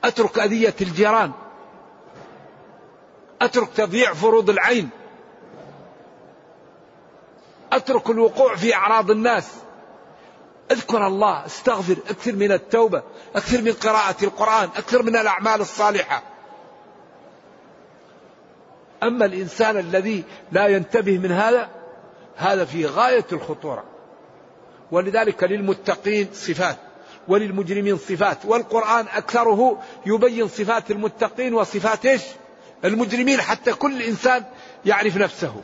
[0.05, 1.33] أترك أذية الجيران
[3.43, 4.91] أترك تضييع فروض العين
[7.73, 9.53] أترك الوقوع في أعراض الناس.
[10.71, 13.03] اذكر الله استغفر أكثر من التوبة
[13.37, 16.23] أكثر من قراءة القرآن أكثر من الأعمال الصالحة.
[19.03, 21.69] أما الإنسان الذي لا ينتبه من هذا
[22.37, 23.85] هذا في غاية الخطورة.
[24.93, 26.77] ولذلك للمتقين صفات
[27.29, 32.23] وللمجرمين صفات والقرآن أكثره يبين صفات المتقين وصفات إيش؟
[32.85, 34.45] المجرمين حتى كل إنسان
[34.85, 35.55] يعرف نفسه.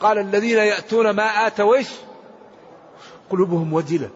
[0.00, 1.88] قال الذين يأتون ما آتوا إيش
[3.30, 4.10] قلوبهم وجلة.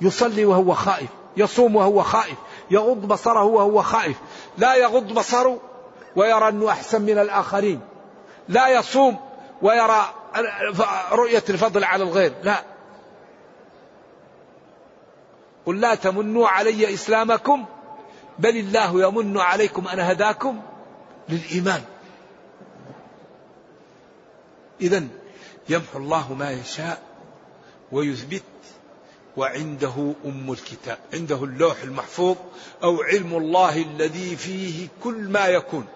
[0.00, 2.36] يصلي وهو خائف يصوم وهو خائف
[2.70, 4.16] يغض بصره وهو خائف.
[4.58, 5.60] لا يغض بصره
[6.16, 7.80] ويرى أنه أحسن من الآخرين.
[8.48, 9.16] لا يصوم
[9.62, 10.04] ويرى
[11.12, 12.32] رؤية الفضل على الغير.
[12.42, 12.71] لا.
[15.66, 17.64] قل لا تمنوا علي إسلامكم
[18.38, 20.60] بل الله يمن عليكم أن هداكم
[21.28, 21.82] للإيمان.
[24.80, 25.04] إذا
[25.68, 27.02] يمحو الله ما يشاء
[27.92, 28.42] ويثبت
[29.36, 32.36] وعنده أم الكتاب عنده اللوح المحفوظ
[32.82, 35.86] أو علم الله الذي فيه كل ما يكون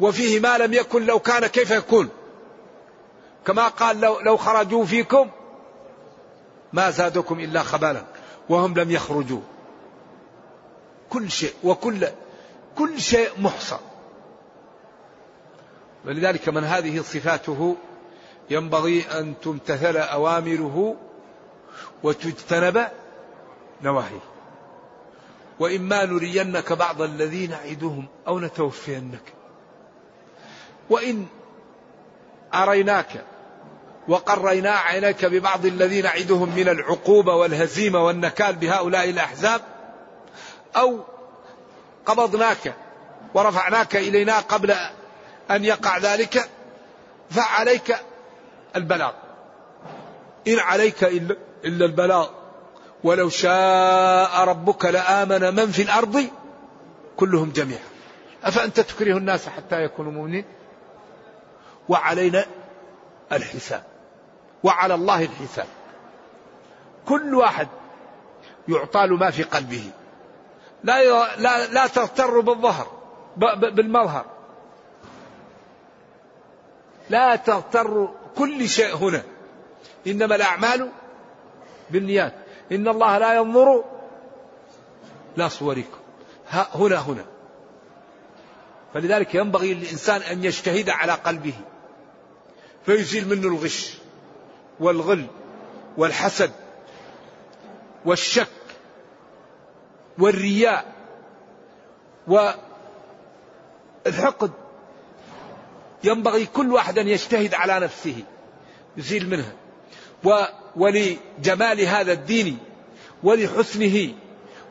[0.00, 2.08] وفيه ما لم يكن لو كان كيف يكون.
[3.46, 5.30] كما قال لو, لو خرجوا فيكم
[6.72, 8.04] ما زادكم إلا خبالا.
[8.48, 9.40] وهم لم يخرجوا.
[11.10, 12.08] كل شيء وكل
[12.78, 13.78] كل شيء محصى
[16.04, 17.76] ولذلك من هذه صفاته
[18.50, 20.96] ينبغي أن تمتثل أوامره
[22.02, 22.88] وتجتنب
[23.82, 24.20] نواهيه.
[25.60, 29.22] وإما نرينك بعض الذي نعدهم أو نتوفينك.
[30.90, 31.26] وإن
[32.54, 33.24] أريناك
[34.08, 39.60] وقرينا عينيك ببعض الذين نعدهم من العقوبة والهزيمة والنكال بهؤلاء الأحزاب
[40.76, 41.00] أو
[42.06, 42.74] قبضناك
[43.34, 44.74] ورفعناك إلينا قبل
[45.50, 46.48] أن يقع ذلك
[47.30, 47.96] فعليك
[48.76, 49.12] البلاغ.
[50.48, 52.28] إن عليك إلا البلاغ
[53.04, 56.26] ولو شاء ربك لآمن من في الأرض
[57.16, 57.80] كلهم جميعا.
[58.44, 60.44] أفأنت تكره الناس حتى يكونوا مؤمنين؟
[61.88, 62.46] وعلينا
[63.32, 63.91] الحساب.
[64.64, 65.66] وعلى الله الحساب.
[67.08, 67.68] كل واحد
[68.68, 69.90] يعطى له ما في قلبه.
[70.84, 72.86] لا لا لا تغتر بالظهر
[73.56, 74.26] بالمظهر.
[77.10, 79.22] لا تغتر كل شيء هنا.
[80.06, 80.90] إنما الأعمال
[81.90, 82.34] بالنيات.
[82.72, 83.84] إن الله لا ينظر
[85.36, 85.98] لا صوركم.
[86.52, 87.24] هنا هنا.
[88.94, 91.54] فلذلك ينبغي للإنسان أن يجتهد على قلبه.
[92.86, 94.01] فيزيل منه الغش.
[94.82, 95.26] والغل
[95.96, 96.50] والحسد
[98.04, 98.48] والشك
[100.18, 100.92] والرياء
[104.06, 104.50] والحقد
[106.04, 108.22] ينبغي كل واحد أن يجتهد على نفسه
[108.96, 109.52] يزيل منها
[110.76, 112.58] ولجمال هذا الدين
[113.22, 114.14] ولحسنه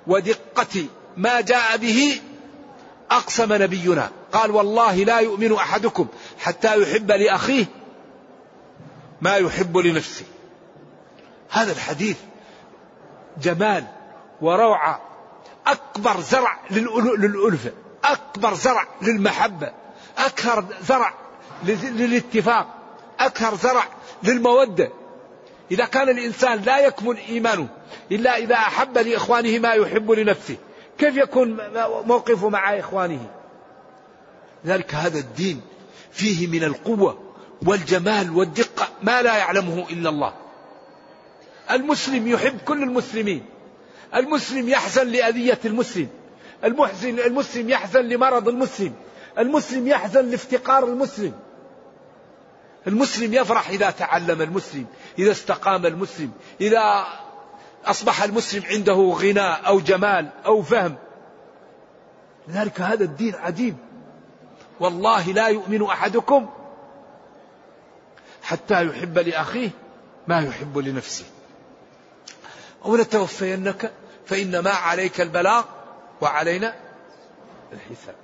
[0.07, 0.85] ودقة
[1.17, 2.21] ما جاء به
[3.11, 4.11] أقسم نبينا.
[4.31, 6.07] قال والله لا يؤمن أحدكم
[6.39, 7.65] حتى يحب لأخيه
[9.21, 10.25] ما يحب لنفسه.
[11.49, 12.17] هذا الحديث
[13.41, 13.83] جمال
[14.41, 15.01] وروعة
[15.67, 17.71] أكبر زرع للألفة
[18.03, 19.71] أكبر زرع للمحبة
[20.17, 21.13] أكثر زرع
[21.63, 22.67] للاتفاق
[23.19, 23.83] أكثر زرع
[24.23, 24.91] للمودة.
[25.71, 27.67] إذا كان الإنسان لا يكمل إيمانه
[28.11, 30.57] إلا إذا أحب لإخوانه ما يحب لنفسه
[30.97, 31.57] كيف يكون
[32.05, 33.29] موقفه مع إخوانه؟
[34.65, 35.61] ذلك هذا الدين
[36.11, 37.30] فيه من القوة
[37.65, 40.33] والجمال والدقة ما لا يعلمه إلا الله.
[41.71, 43.45] المسلم يحب كل المسلمين.
[44.15, 46.07] المسلم يحزن لأذية المسلم.
[46.63, 48.93] المحزن المسلم يحزن لمرض المسلم.
[49.39, 51.33] المسلم يحزن لافتقار المسلم.
[52.87, 54.85] المسلم يفرح إذا تعلم المسلم
[55.19, 56.31] إذا استقام المسلم
[56.61, 57.05] إذا
[57.85, 60.95] أصبح المسلم عنده غنى أو جمال أو فهم.
[62.47, 63.75] لذلك هذا الدين عجيب.
[64.79, 66.49] والله لا يؤمن أحدكم
[68.51, 69.69] حتى يحب لأخيه
[70.27, 71.25] ما يحب لنفسه.
[72.85, 73.91] أو لتوفينك
[74.25, 75.63] فإنما عليك البلاغ
[76.21, 76.75] وعلينا
[77.73, 78.15] الحساب.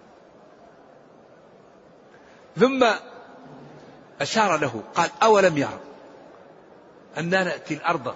[2.57, 2.85] ثم
[4.21, 5.79] أشار له قال أولم يرى
[7.17, 8.15] أننا نأتي الأرض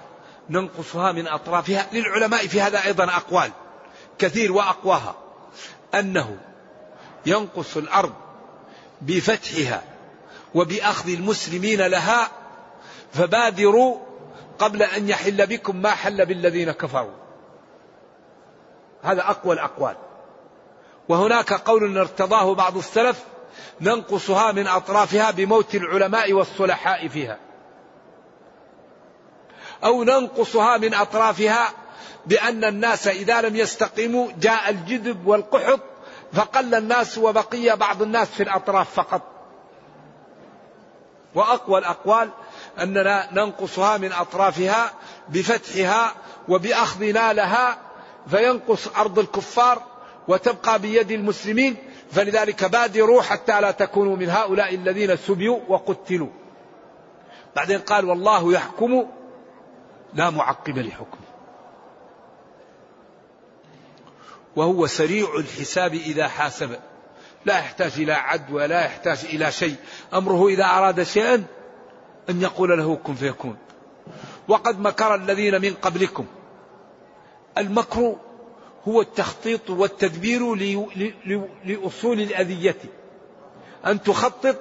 [0.49, 3.51] ننقصها من أطرافها؟ للعلماء في هذا أيضا أقوال
[4.18, 5.16] كثير وأقواها.
[5.93, 6.38] أنه
[7.26, 8.14] ينقص الأرض
[9.01, 9.91] بفتحها
[10.56, 12.32] وبأخذ المسلمين لها
[13.14, 13.97] فبادروا
[14.60, 17.22] قبل أن يحل بكم ما حل بالذين كفروا.
[19.04, 19.95] هذا أقوى الأقوال.
[21.10, 23.24] وهناك قول ارتضاه بعض السلف
[23.82, 27.38] ننقصها من أطرافها بموت العلماء والصلحاء فيها.
[29.84, 31.70] أو ننقصها من أطرافها
[32.26, 35.80] بأن الناس إذا لم يستقيموا جاء الجذب والقحط
[36.34, 39.31] فقل الناس وبقي بعض الناس في الأطراف فقط.
[41.36, 42.30] وأقوى الأقوال
[42.80, 44.92] أننا ننقصها من أطرافها
[45.30, 46.14] بفتحها
[46.50, 47.78] وبأخذنا لها
[48.28, 49.84] فينقص أرض الكفار
[50.28, 51.76] وتبقى بيد المسلمين.
[52.12, 56.30] فلذلك بادروا حتى لا تكونوا من هؤلاء الذين سبيوا وقتلوا.
[57.56, 59.06] بعدين قال والله يحكم
[60.14, 61.22] لا معقب لحكمه.
[64.56, 66.80] وهو سريع الحساب إذا حاسب.
[67.46, 69.76] لا يحتاج إلى عد ولا يحتاج إلى شيء.
[70.14, 71.44] أمره إذا أراد شيئا
[72.30, 73.58] أن يقول له كن فيكون.
[74.48, 76.26] وقد مكر الذين من قبلكم.
[77.58, 78.16] المكر
[78.88, 80.56] هو التخطيط والتدبير
[81.66, 82.78] لأصول الأذية.
[83.86, 84.56] أن تخطط.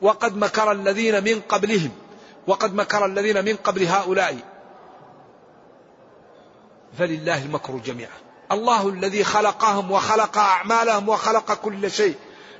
[0.00, 1.90] وقد مكر الذين من قبلهم.
[2.46, 4.36] وقد مكر الذين من قبل هؤلاء.
[6.98, 8.27] فلله المكر جميعا.
[8.52, 12.14] الله الذي خلقهم وخلق أعمالهم وخلق كل شيء.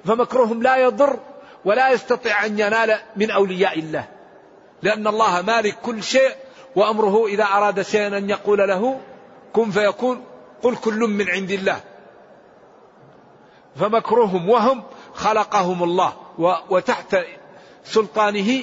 [0.04, 1.18] فمكرهم لا يضر
[1.64, 4.08] ولا يستطيع أن ينال من أولياء الله.
[4.82, 6.34] لأن الله مالك كل شيء
[6.76, 9.00] وأمره إذا أراد شيئا أن يقول له
[9.52, 10.24] كن فيكون
[10.62, 11.80] قل كل من عند الله.
[13.76, 14.82] فمكرهم وهم
[15.14, 16.12] خلقهم الله
[16.70, 17.16] وتحت
[17.84, 18.60] سلطانه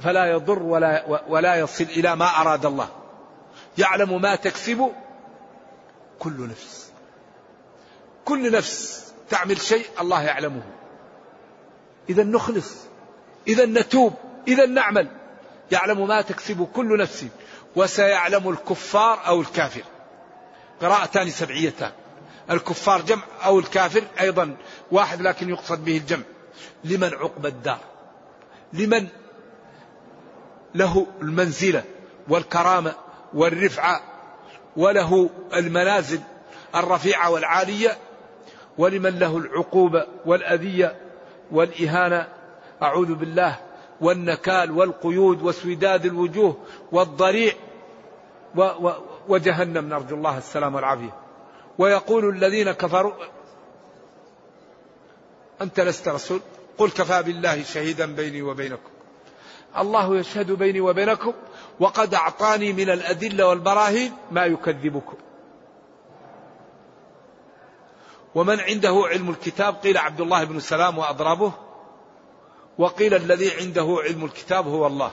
[0.00, 2.88] فلا يضر ولا, ولا يصل إلى ما أراد الله.
[3.78, 4.92] يعلم ما تكسب
[6.18, 6.92] كل نفس.
[8.24, 10.62] كل نفس تعمل شيء الله يعلمه.
[12.08, 12.74] إذا نخلص
[13.48, 14.14] إذا نتوب
[14.48, 15.08] إذا نعمل.
[15.72, 17.26] يعلم ما تكسب كل نفس
[17.76, 19.82] وسيعلم الكفار أو الكافر.
[20.80, 21.92] قراءتان سبعيتان.
[22.50, 24.56] الكفار جمع أو الكافر أيضا.
[24.92, 26.24] واحد لكن يقصد به الجمع.
[26.84, 27.80] لمن عقب الدار؟
[28.72, 29.08] لمن
[30.74, 31.84] له المنزلة
[32.28, 32.94] والكرامة
[33.34, 34.00] والرفعة
[34.76, 36.20] وله المنازل
[36.74, 37.98] الرفيعة والعالية
[38.78, 40.96] ولمن له العقوبة والأذية
[41.50, 42.28] والإهانة.
[42.82, 43.58] أعوذ بالله
[44.00, 46.56] والنكال والقيود وسوداد الوجوه
[46.92, 47.52] والضريع
[48.56, 48.92] و و
[49.28, 49.88] وجهنم.
[49.88, 51.14] نرجو الله السلام والعافية.
[51.78, 53.12] ويقول الذين كفروا
[55.62, 56.40] أنت لست رسول؟
[56.78, 58.90] قل كفى بالله شهيدا بيني وبينكم.
[59.78, 61.32] الله يشهد بيني وبينكم
[61.80, 65.16] وقد أعطاني من الأدلة والبراهين ما يكذبكم.
[68.34, 71.52] ومن عنده علم الكتاب؟ قيل عبد الله بن سلام وأضرابه
[72.78, 75.12] وقيل الذي عنده علم الكتاب هو الله.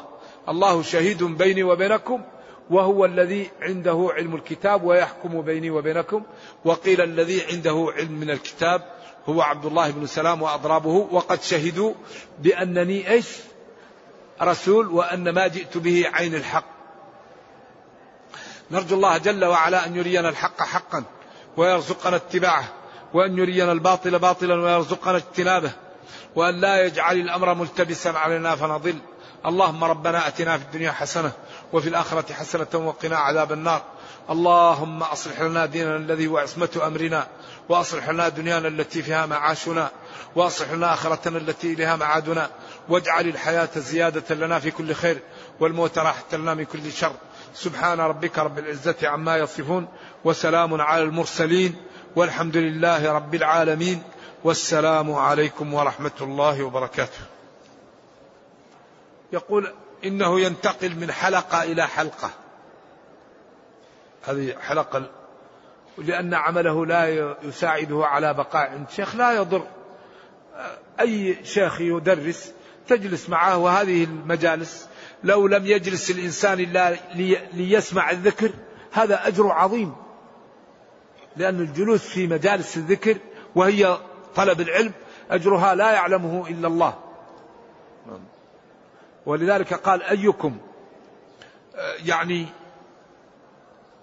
[0.50, 2.22] الله شهيد بيني وبينكم
[2.70, 6.24] وهو الذي عنده علم الكتاب ويحكم بيني وبينكم.
[6.66, 8.96] وقيل الذي عنده علم من الكتاب
[9.30, 11.94] هو عبد الله بن سلام وأضرابه وقد شهدوا
[12.40, 13.28] بأنني إيش؟
[14.42, 16.66] رسول وأن ما جئت به عين الحق.
[18.72, 21.04] نرجو الله جل وعلا أن يرينا الحق حقا
[21.58, 22.64] ويرزقنا اتباعه
[23.14, 25.72] وأن يرينا الباطل باطلا ويرزقنا اجتنابه
[26.36, 28.96] وأن لا يجعل الأمر ملتبسا علينا فنضل.
[29.46, 31.32] اللهم ربنا أتنا في الدنيا حسنة
[31.74, 33.82] وفي الآخرة حسنة وقنا عذاب النار.
[34.30, 37.28] اللهم أصلح لنا ديننا الذي هو عصمة أمرنا
[37.70, 39.92] وأصلح لنا دنيانا التي فيها معاشنا
[40.36, 42.50] وأصلح لنا آخرتنا التي إليها معادنا.
[42.90, 45.20] واجعل الحياة زيادة لنا في كل خير
[45.60, 47.14] والموت راحة لنا من كل شر.
[47.54, 49.88] سبحان ربك رب العزة عما يصفون
[50.24, 51.76] وسلام على المرسلين
[52.16, 54.04] والحمد لله رب العالمين
[54.44, 57.20] والسلام عليكم ورحمة الله وبركاته.
[59.34, 59.74] يقول
[60.06, 62.30] إنه ينتقل من حلقة إلى حلقة.
[64.28, 65.10] هذه حلقة
[65.98, 68.70] لأن عمله لا يساعده على بقاء.
[68.70, 69.68] عند شيخ لا يضر.
[71.00, 72.54] أي شيخ يدرس
[72.88, 74.90] تجلس معه وهذه المجالس.
[75.24, 76.96] لو لم يجلس الإنسان إلا
[77.54, 78.52] ليسمع الذكر
[78.92, 79.96] هذا أجر عظيم.
[81.38, 83.18] لأن الجلوس في مجالس الذكر
[83.56, 83.98] وهي
[84.36, 84.92] طلب العلم
[85.32, 86.98] أجرها لا يعلمه إلا الله.
[89.26, 90.58] ولذلك قال أيكم
[92.06, 92.46] يعني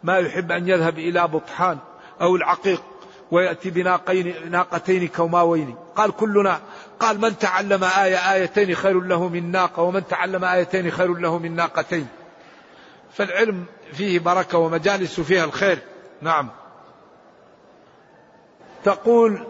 [0.03, 1.79] ما يحب أن يذهب إلى بطحان
[2.21, 2.83] أو العقيق
[3.31, 5.77] ويأتي بناقين ناقتين كوماوين.
[5.97, 6.61] قال كلنا
[7.01, 11.57] قال من تعلم آية آيتين خير له من ناقة ومن تعلم آيتين خير له من
[11.57, 12.07] ناقتين.
[13.13, 15.79] فالعلم فيه بركة ومجالس فيها الخير.
[16.23, 16.49] نعم.
[18.85, 19.47] تقول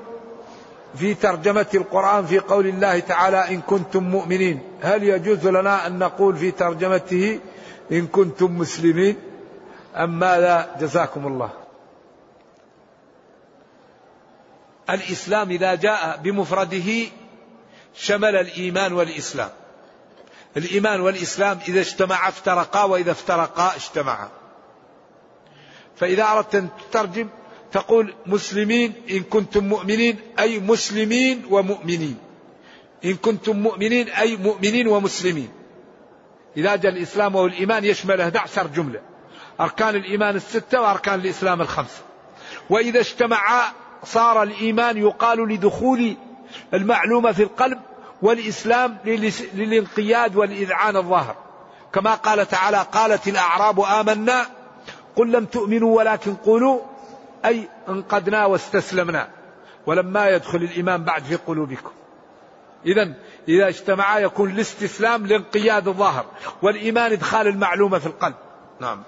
[0.94, 4.62] في ترجمة القرآن في قول الله تعالى إن كنتم مؤمنين.
[4.82, 7.40] هل يجوز لنا أن نقول في ترجمته
[7.92, 9.16] إن كنتم مسلمين؟
[9.96, 11.61] أم ماذا؟ جزاكم الله.
[14.90, 17.06] الإسلام إذا جاء بمفرده
[17.94, 19.50] شمل الإيمان والإسلام.
[20.56, 24.28] الإيمان والإسلام إذا اجتمعا افترقا وإذا افترقا اجتمعا
[25.96, 27.28] فإذا أردت أن تترجم
[27.72, 32.18] تقول مسلمين إن كنتم مؤمنين أي مسلمين ومؤمنين.
[33.04, 35.48] إن كنتم مؤمنين أي مؤمنين ومسلمين.
[36.56, 39.00] إذا جاء الإسلام والإيمان يشمل 11 جملة.
[39.60, 42.02] أركان الإيمان الستة وأركان الإسلام الخمسة.
[42.70, 43.72] وإذا اجتمعا
[44.04, 46.16] صار الإيمان يقال لدخول
[46.74, 47.78] المعلومة في القلب
[48.22, 48.96] والإسلام
[49.54, 51.36] للانقياد والإذعان الظاهر.
[51.92, 54.46] كما قال تعالى قالت الأعراب آمنا.
[55.16, 56.80] قل لم تؤمنوا ولكن قولوا.
[57.44, 59.28] أي انقدنا واستسلمنا.
[59.86, 61.90] ولما يدخل الإيمان بعد في قلوبكم.
[62.86, 63.12] إذا
[63.48, 66.26] إذا اجتمعا يكون الاستسلام لانقياد الظاهر
[66.62, 68.34] والإيمان إدخال المعلومة في القلب.
[68.80, 69.02] نعم.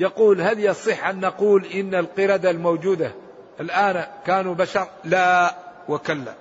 [0.00, 3.12] يقول هل يصح أن نقول إن القردة الموجودة
[3.60, 5.54] الآن كانوا بشر؟ لا
[5.88, 6.34] وكلا.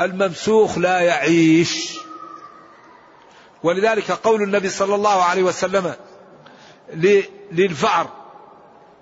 [0.00, 1.98] الممسوخ لا يعيش.
[3.62, 5.94] ولذلك قول النبي صلى الله عليه وسلم
[7.52, 8.08] للفأر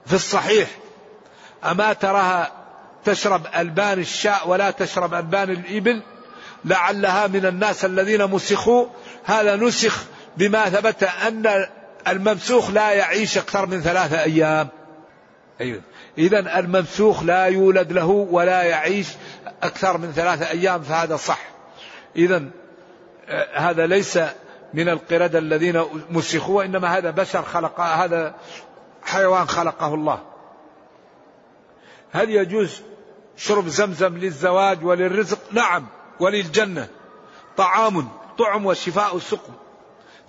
[0.07, 0.69] في الصحيح
[1.65, 2.53] أما تراها
[3.05, 6.03] تشرب ألبان الشاء ولا تشرب ألبان الإبل
[6.65, 8.87] لعلها من الناس الذين مسخوا.
[9.25, 10.05] هذا نسخ
[10.37, 11.67] بما ثبت أن
[12.09, 14.69] الممسوخ لا يعيش أكثر من ثلاثة أيام.
[15.61, 15.83] أيوة.
[16.19, 19.09] إذا الممسوخ لا يولد له ولا يعيش
[19.63, 21.41] أكثر من ثلاثة أيام فهذا صح.
[22.17, 22.45] إذا
[23.29, 24.19] آه، هذا ليس
[24.75, 28.35] من القردة الذين مسخوا وإنما هذا بشر خلق هذا
[29.03, 30.23] حيوان خلقه الله.
[32.13, 32.83] هل يجوز
[33.37, 35.87] شرب زمزم للزواج وللرزق؟ نعم
[36.21, 36.89] وللجنة.
[37.57, 38.09] طعام
[38.39, 39.53] طعم وشفاء سقم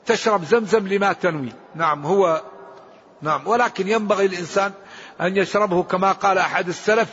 [0.06, 1.52] تشرب زمزم لما تنوي.
[1.76, 2.42] نعم هو
[3.22, 4.72] نعم ولكن ينبغي الإنسان
[5.22, 7.09] أن يشربه كما قال أحد السلف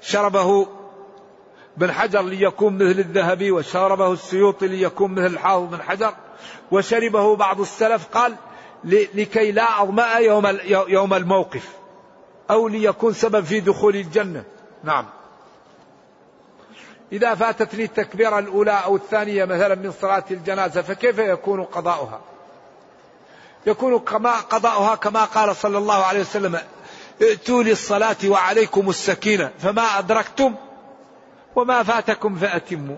[0.00, 0.66] شربه
[1.76, 6.14] بن حجر ليكون مثل الذهبي وشربه السيوطي ليكون مثل الحافظ بن حجر
[6.70, 8.36] وشربه بعض السلف قال
[8.84, 11.68] لكي لا أظمأ يوم يوم الموقف
[12.50, 14.44] أو ليكون سبب في دخول الجنة.
[14.84, 15.06] نعم.
[17.12, 22.20] إذا فاتتني التكبيرة الأولى أو الثانية مثلا من صلاة الجنازة فكيف يكون قضاؤها؟
[23.66, 26.58] يكون كما قضاؤها كما قال صلى الله عليه وسلم
[27.22, 30.54] ائتوا للصلاة وعليكم السكينة فما أدركتم؟
[31.56, 32.96] وما فاتكم فأتموا.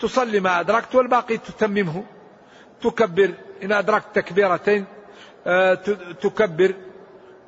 [0.00, 2.04] تصلي ما أدركت والباقي تتممه.
[2.82, 4.84] تكبر إن أدركت تكبيرتين
[5.46, 5.74] آه،
[6.22, 6.74] تكبر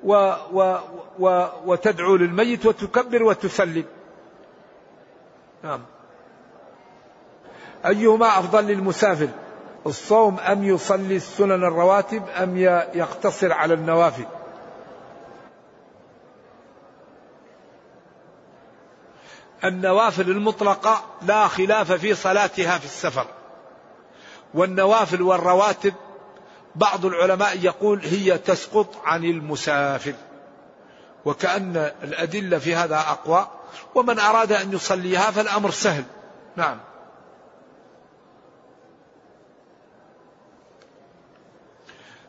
[0.05, 0.79] و و
[1.19, 3.85] و وتدعو للميت وتكبر وتسلم.
[5.65, 5.81] نعم.
[7.87, 9.29] أيهما أفضل للمسافر
[9.87, 12.57] الصوم أم يصلي السنن الرواتب أم
[12.95, 14.25] يقتصر على النوافل؟
[19.65, 23.27] النوافل المطلقة لا خلاف في صلاتها في السفر.
[24.55, 25.95] والنوافل والرواتب
[26.75, 30.15] بعض العلماء يقول هي تسقط عن المسافر.
[31.25, 33.49] وكأن الأدلة في هذا أقوى
[33.95, 36.05] ومن أراد أن يصليها فالأمر سهل.
[36.57, 36.79] نعم.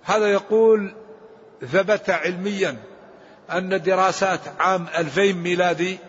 [0.03, 0.93] هذا يقول
[1.71, 2.77] ثبت علميا
[3.51, 5.99] أن دراسات عام 2000 ميلادي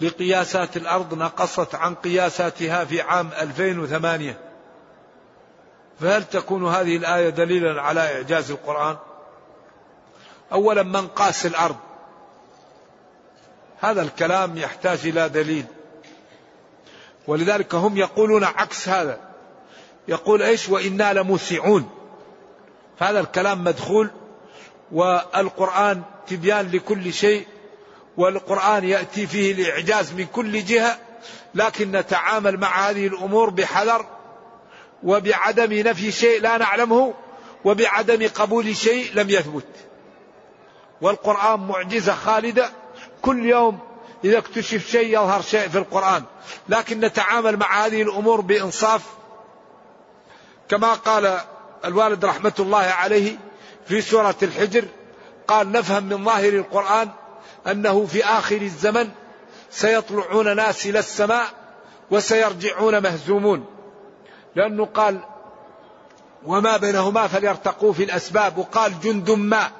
[0.00, 4.46] لقياسات الأرض نقصت عن قياساتها في عام 2008
[6.00, 8.96] فهل تكون هذه الآية دليلا على إعجاز القرآن؟
[10.52, 11.76] أولا من قاس الأرض.
[13.80, 15.64] هذا الكلام يحتاج إلى دليل.
[17.26, 19.18] ولذلك هم يقولون عكس هذا.
[20.08, 21.90] يقول إيش؟ وإنا لموسعون.
[22.98, 24.10] فهذا الكلام مدخول
[24.92, 27.46] والقرآن تبيان لكل شيء.
[28.16, 30.98] والقرآن يأتي فيه الإعجاز من كل جهة
[31.54, 34.06] لكن نتعامل مع هذه الأمور بحذر
[35.02, 37.14] وبعدم نفي شيء لا نعلمه
[37.64, 39.66] وبعدم قبول شيء لم يثبت.
[41.00, 42.70] والقرآن معجزة خالدة.
[43.22, 43.78] كل يوم
[44.24, 46.22] إذا اكتشف شيء يظهر شيء في القرآن.
[46.68, 49.02] لكن نتعامل مع هذه الأمور بإنصاف.
[50.68, 51.40] كما قال
[51.84, 53.36] الوالد رحمة الله عليه
[53.88, 54.84] في سورة الحجر
[55.48, 57.08] قال نفهم من ظاهر القرآن
[57.66, 59.08] أنه في آخر الزمن
[59.70, 61.46] سيطلعون ناس إلى السماء
[62.10, 63.66] وسيرجعون مهزومون.
[64.56, 65.18] لأنه قال
[66.46, 68.58] وما بينهما فليرتقوا في الأسباب.
[68.58, 69.70] وقال جند ما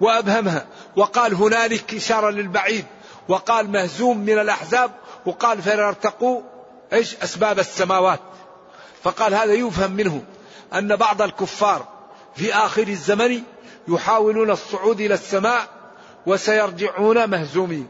[0.00, 0.66] وأبهمها.
[0.96, 2.84] وقال هنالك إشارة للبعيد.
[3.28, 4.90] وقال مهزوم من الأحزاب.
[5.26, 6.42] وقال فليرتقوا
[6.92, 8.20] إيش؟ أسباب السماوات.
[9.02, 10.22] فقال هذا يفهم منه
[10.74, 11.88] أن بعض الكفار
[12.36, 13.42] في آخر الزمن
[13.88, 15.79] يحاولون الصعود إلى السماء
[16.26, 17.88] وسيرجعون مهزومين.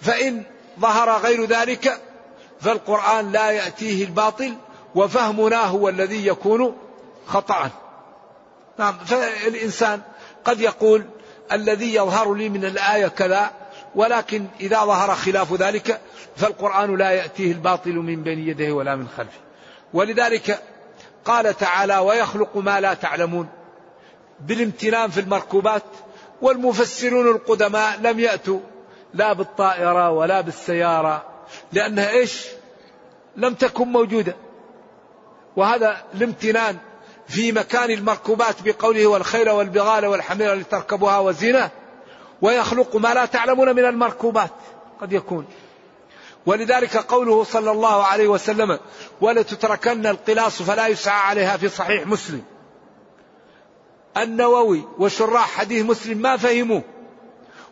[0.00, 0.42] فإن
[0.80, 2.00] ظهر غير ذلك
[2.60, 4.54] فالقرآن لا يأتيه الباطل
[4.94, 6.76] وفهمنا هو الذي يكون
[7.26, 7.70] خطأ.
[8.78, 10.00] نعم فالإنسان
[10.44, 11.04] قد يقول
[11.52, 13.50] الذي يظهر لي من الآية كذا
[13.94, 16.00] ولكن إذا ظهر خلاف ذلك
[16.36, 19.38] فالقرآن لا يأتيه الباطل من بين يديه ولا من خلفه.
[19.94, 20.62] ولذلك
[21.24, 23.48] قال تعالى ويخلق ما لا تعلمون
[24.40, 25.82] بالامتنان في المركوبات
[26.42, 28.60] والمفسرون القدماء لم يأتوا
[29.14, 31.24] لا بالطائرة ولا بالسيارة
[31.72, 32.46] لأنها إيش؟
[33.36, 34.36] لم تكن موجودة.
[35.56, 36.78] وهذا الامتنان
[37.28, 41.70] في مكان المركوبات بقوله والخيل والبغال والحمير لتركبوها وزينة
[42.42, 44.50] ويخلق ما لا تعلمون من المركوبات
[45.00, 45.46] قد يكون.
[46.46, 48.78] ولذلك قوله صلى الله عليه وسلم
[49.20, 52.42] ولتتركن القلاص فلا يسعى عليها في صحيح مسلم
[54.16, 56.82] النووي وشراح حديث مسلم ما فهموه.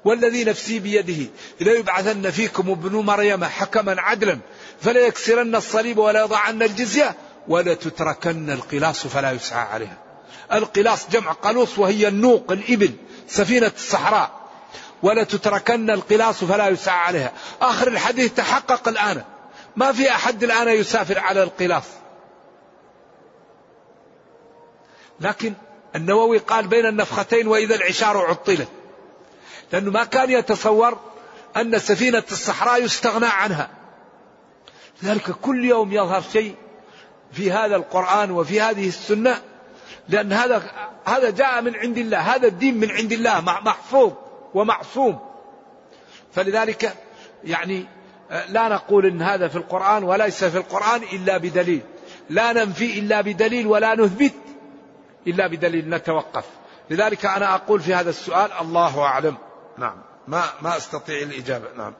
[0.04, 1.30] والذي نفسي بيده
[1.60, 4.38] لا يبعثن فيكم ابن مريم حكما عدلا
[4.80, 7.14] فلا يكسرن الصليب ولا يضعن الجزية
[7.48, 9.98] ولا تتركن القلاص فلا يسعى عليها.
[10.52, 12.92] القلاص جمع قلوص وهي النوق الإبل
[13.28, 14.38] سفينة الصحراء.
[15.02, 17.32] ولا تتركن القلاص فلا يسعى عليها.
[17.60, 19.22] آخر الحديث تحقق الآن.
[19.76, 21.84] ما في أحد الآن يسافر على القلاص.
[25.20, 25.54] لكن
[25.98, 28.68] النووي قال بين النفختين وإذا العشار عطلت.
[29.72, 30.98] لأنه ما كان يتصور
[31.56, 33.70] أن سفينة الصحراء يستغنى عنها.
[35.02, 36.54] لذلك كل يوم يظهر شيء
[37.32, 39.42] في هذا القرآن وفي هذه السنة
[40.08, 40.62] لأن هذا
[41.04, 44.12] هذا جاء من عند الله هذا الدين من عند الله محفوظ
[44.54, 45.18] ومعصوم.
[46.34, 46.94] فلذلك
[47.44, 47.84] يعني
[48.48, 51.80] لا نقول إن هذا في القرآن وليس في القرآن إلا بدليل.
[52.30, 54.32] لا ننفي إلا بدليل ولا نثبت
[55.28, 56.44] إلا بدليل نتوقف.
[56.90, 59.36] لذلك أنا أقول في هذا السؤال الله أعلم.
[59.78, 60.02] نعم.
[60.28, 61.72] ما ما أستطيع الإجابة.
[61.76, 61.94] نعم.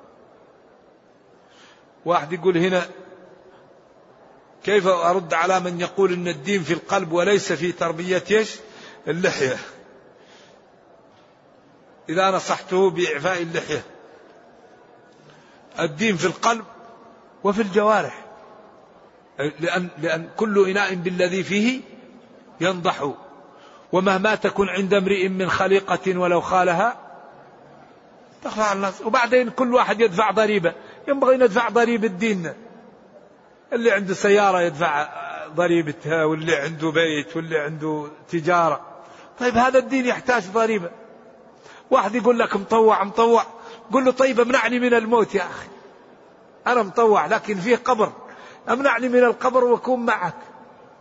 [2.05, 2.87] واحد يقول هنا
[4.65, 8.57] كيف أرد على من يقول إن الدين في القلب وليس في تربية إيش؟
[9.09, 9.57] اللحية.
[12.09, 13.83] إذا نصحته بإعفاء اللحية.
[15.81, 16.65] الدين في القلب
[17.45, 18.25] وفي الجوارح.
[19.39, 21.81] لأن, لأن كل إناء بالذي فيه
[22.61, 23.13] ينضح.
[23.93, 26.97] ومهما تكن عند امرئ من خليقة ولو خالها
[28.57, 29.03] على الناس.
[29.03, 30.75] وبعدين كل واحد يدفع ضريبة.
[31.09, 32.55] ينبغي ندفع ضريبة ديننا
[33.73, 35.09] اللي عنده سيارة يدفع
[35.55, 38.81] ضريبتها واللي عنده بيت واللي عنده تجارة.
[39.41, 40.91] طيب هذا الدين يحتاج ضريبة.
[41.91, 43.43] واحد يقول لك مطوع مطوع.
[43.93, 45.69] قل له طيب امنعني من الموت يا أخي.
[46.67, 48.13] أنا مطوع لكن فيه قبر.
[48.69, 50.35] امنعني من القبر وأكون معك.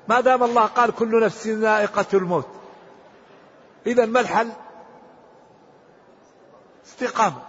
[0.09, 2.47] ما دام الله قال كل نفس ذائقة الموت.
[3.87, 4.51] إذا ما الحل؟
[6.85, 7.41] استقامة.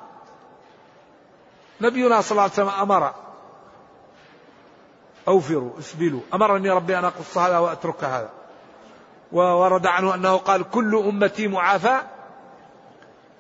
[1.80, 3.14] نبينا صلى الله عليه وسلم أمر.
[5.28, 6.20] أوفروا اسبلوا.
[6.34, 8.30] أمرني ربي أن أقص هذا وأترك هذا.
[9.32, 12.00] وورد عنه أنه قال كل أمتي معافى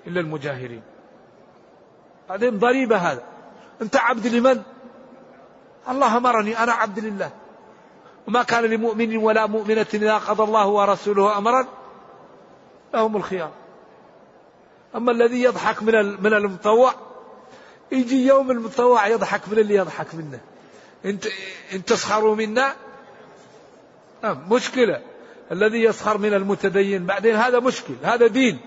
[0.06, 0.82] إلا المجاهرين.
[2.28, 3.22] بعدين ضريبة هذا.
[3.82, 4.62] أنت عبد لمن؟
[5.88, 7.30] الله أمرني أنا عبد لله.
[8.28, 11.66] وما كان لمؤمن ولا مؤمنة إذا قضى الله ورسوله أمرا
[12.94, 13.50] لهم الخيار.
[14.96, 16.94] أما الذي يضحك من من المطوع
[17.92, 20.40] يجي يوم المطوع يضحك من اللي يضحك منه.
[21.04, 21.26] انت
[21.72, 22.74] إن تسخروا منا؟
[24.22, 25.00] نعم مشكلة.
[25.52, 28.58] الذي يسخر من المتدين بعدين هذا مشكل هذا دين.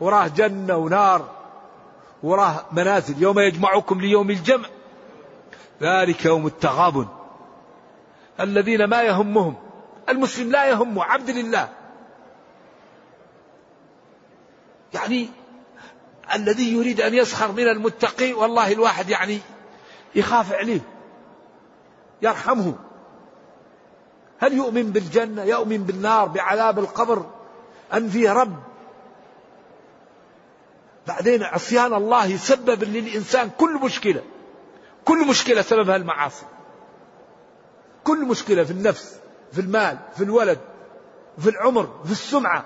[0.00, 1.28] وراه جنة ونار
[2.22, 3.22] وراه منازل.
[3.22, 4.68] يوم يجمعكم ليوم الجمع
[5.82, 7.21] ذلك يوم التغابن.
[8.40, 9.54] الذين ما يهمهم.
[10.08, 11.68] المسلم لا يهمه عبد لله.
[14.94, 15.28] يعني
[16.34, 19.40] الذي يريد أن يسخر من المتقي والله الواحد يعني
[20.14, 20.80] يخاف عليه
[22.22, 22.74] يرحمه.
[24.38, 27.26] هل يؤمن بالجنة؟ يؤمن بالنار؟ بعذاب القبر؟
[27.94, 28.62] أن فيه رب.
[31.06, 34.22] بعدين عصيان الله يسبب للإنسان كل مشكلة.
[35.04, 36.44] كل مشكلة سببها المعاصي.
[38.04, 39.16] كل مشكلة في النفس
[39.52, 40.58] في المال في الولد
[41.38, 42.64] في العمر في السمعة.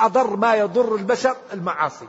[0.00, 2.08] أضر ما يضر البشر المعاصي.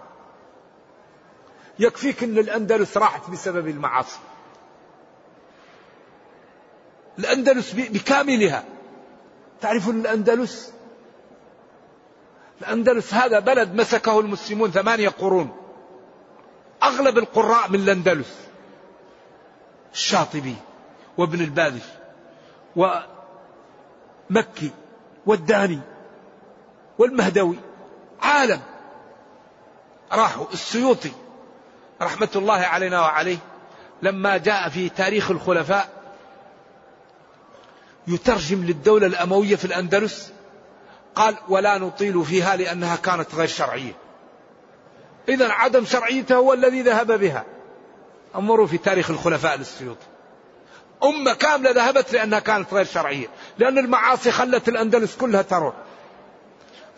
[1.80, 4.20] يكفيك أن الأندلس راحت بسبب المعاصي.
[7.20, 8.64] الأندلس بكاملها.
[9.62, 10.74] تعرفون الأندلس؟
[12.62, 15.56] الأندلس هذا بلد مسكه المسلمون ثمانية قرون.
[16.84, 18.38] أغلب القراء من الأندلس.
[19.94, 20.56] الشاطبي
[21.18, 21.84] وابن البادش
[22.76, 24.72] ومكي
[25.26, 25.80] والداني
[26.98, 27.58] والمهدوي
[28.22, 28.62] عالم.
[30.12, 31.12] راحوا السيوطي
[32.02, 33.38] رحمة الله علينا وعليه
[34.02, 35.90] لما جاء في تاريخ الخلفاء
[38.08, 40.34] يترجم للدولة الأموية في الأندلس
[41.16, 43.94] قال ولا نطيل فيها لأنها كانت غير شرعية.
[45.30, 47.46] إذا عدم شرعيتها هو الذي ذهب بها.
[48.36, 50.06] انظروا في تاريخ الخلفاء للسيوطي.
[51.04, 53.28] أمة كاملة ذهبت لأنها كانت غير شرعية
[53.58, 55.74] لأن المعاصي خلت الأندلس كلها تروح.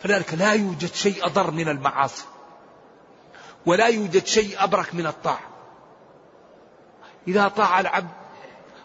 [0.02, 2.24] فلذلك لا يوجد شيء أضر من المعاصي
[3.66, 5.40] ولا يوجد شيء أبرك من الطاعة.
[7.28, 8.08] إذا طاع العبد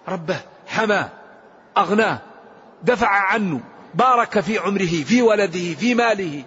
[0.08, 1.10] ربه حماه
[1.78, 2.20] أغناه
[2.84, 3.60] دفع عنه
[3.94, 6.44] بارك في عمره في ولده في ماله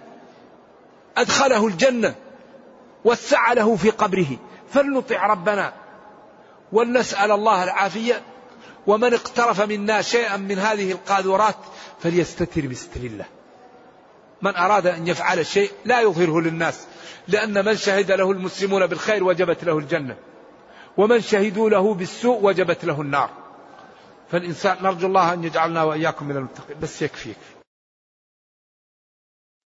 [1.17, 2.15] أدخله الجنة
[3.05, 4.37] وسع له في قبره.
[4.69, 5.73] فلنطع ربنا
[6.71, 8.21] ولنسأل الله العافية.
[8.87, 11.55] ومن اقترف منا شيئا من هذه القاذورات
[11.99, 13.25] فليستتر بستر الله.
[14.41, 16.87] من أراد أن يفعل شيء لا يظهره للناس
[17.27, 20.15] لأن من شهد له المسلمون بالخير وجبت له الجنة
[20.97, 23.29] ومن شهدوا له بالسوء وجبت له النار.
[24.31, 26.79] فالإنسان نرجو الله أن يجعلنا وإياكم من المتقين.
[26.81, 27.54] بس يكفي يكفي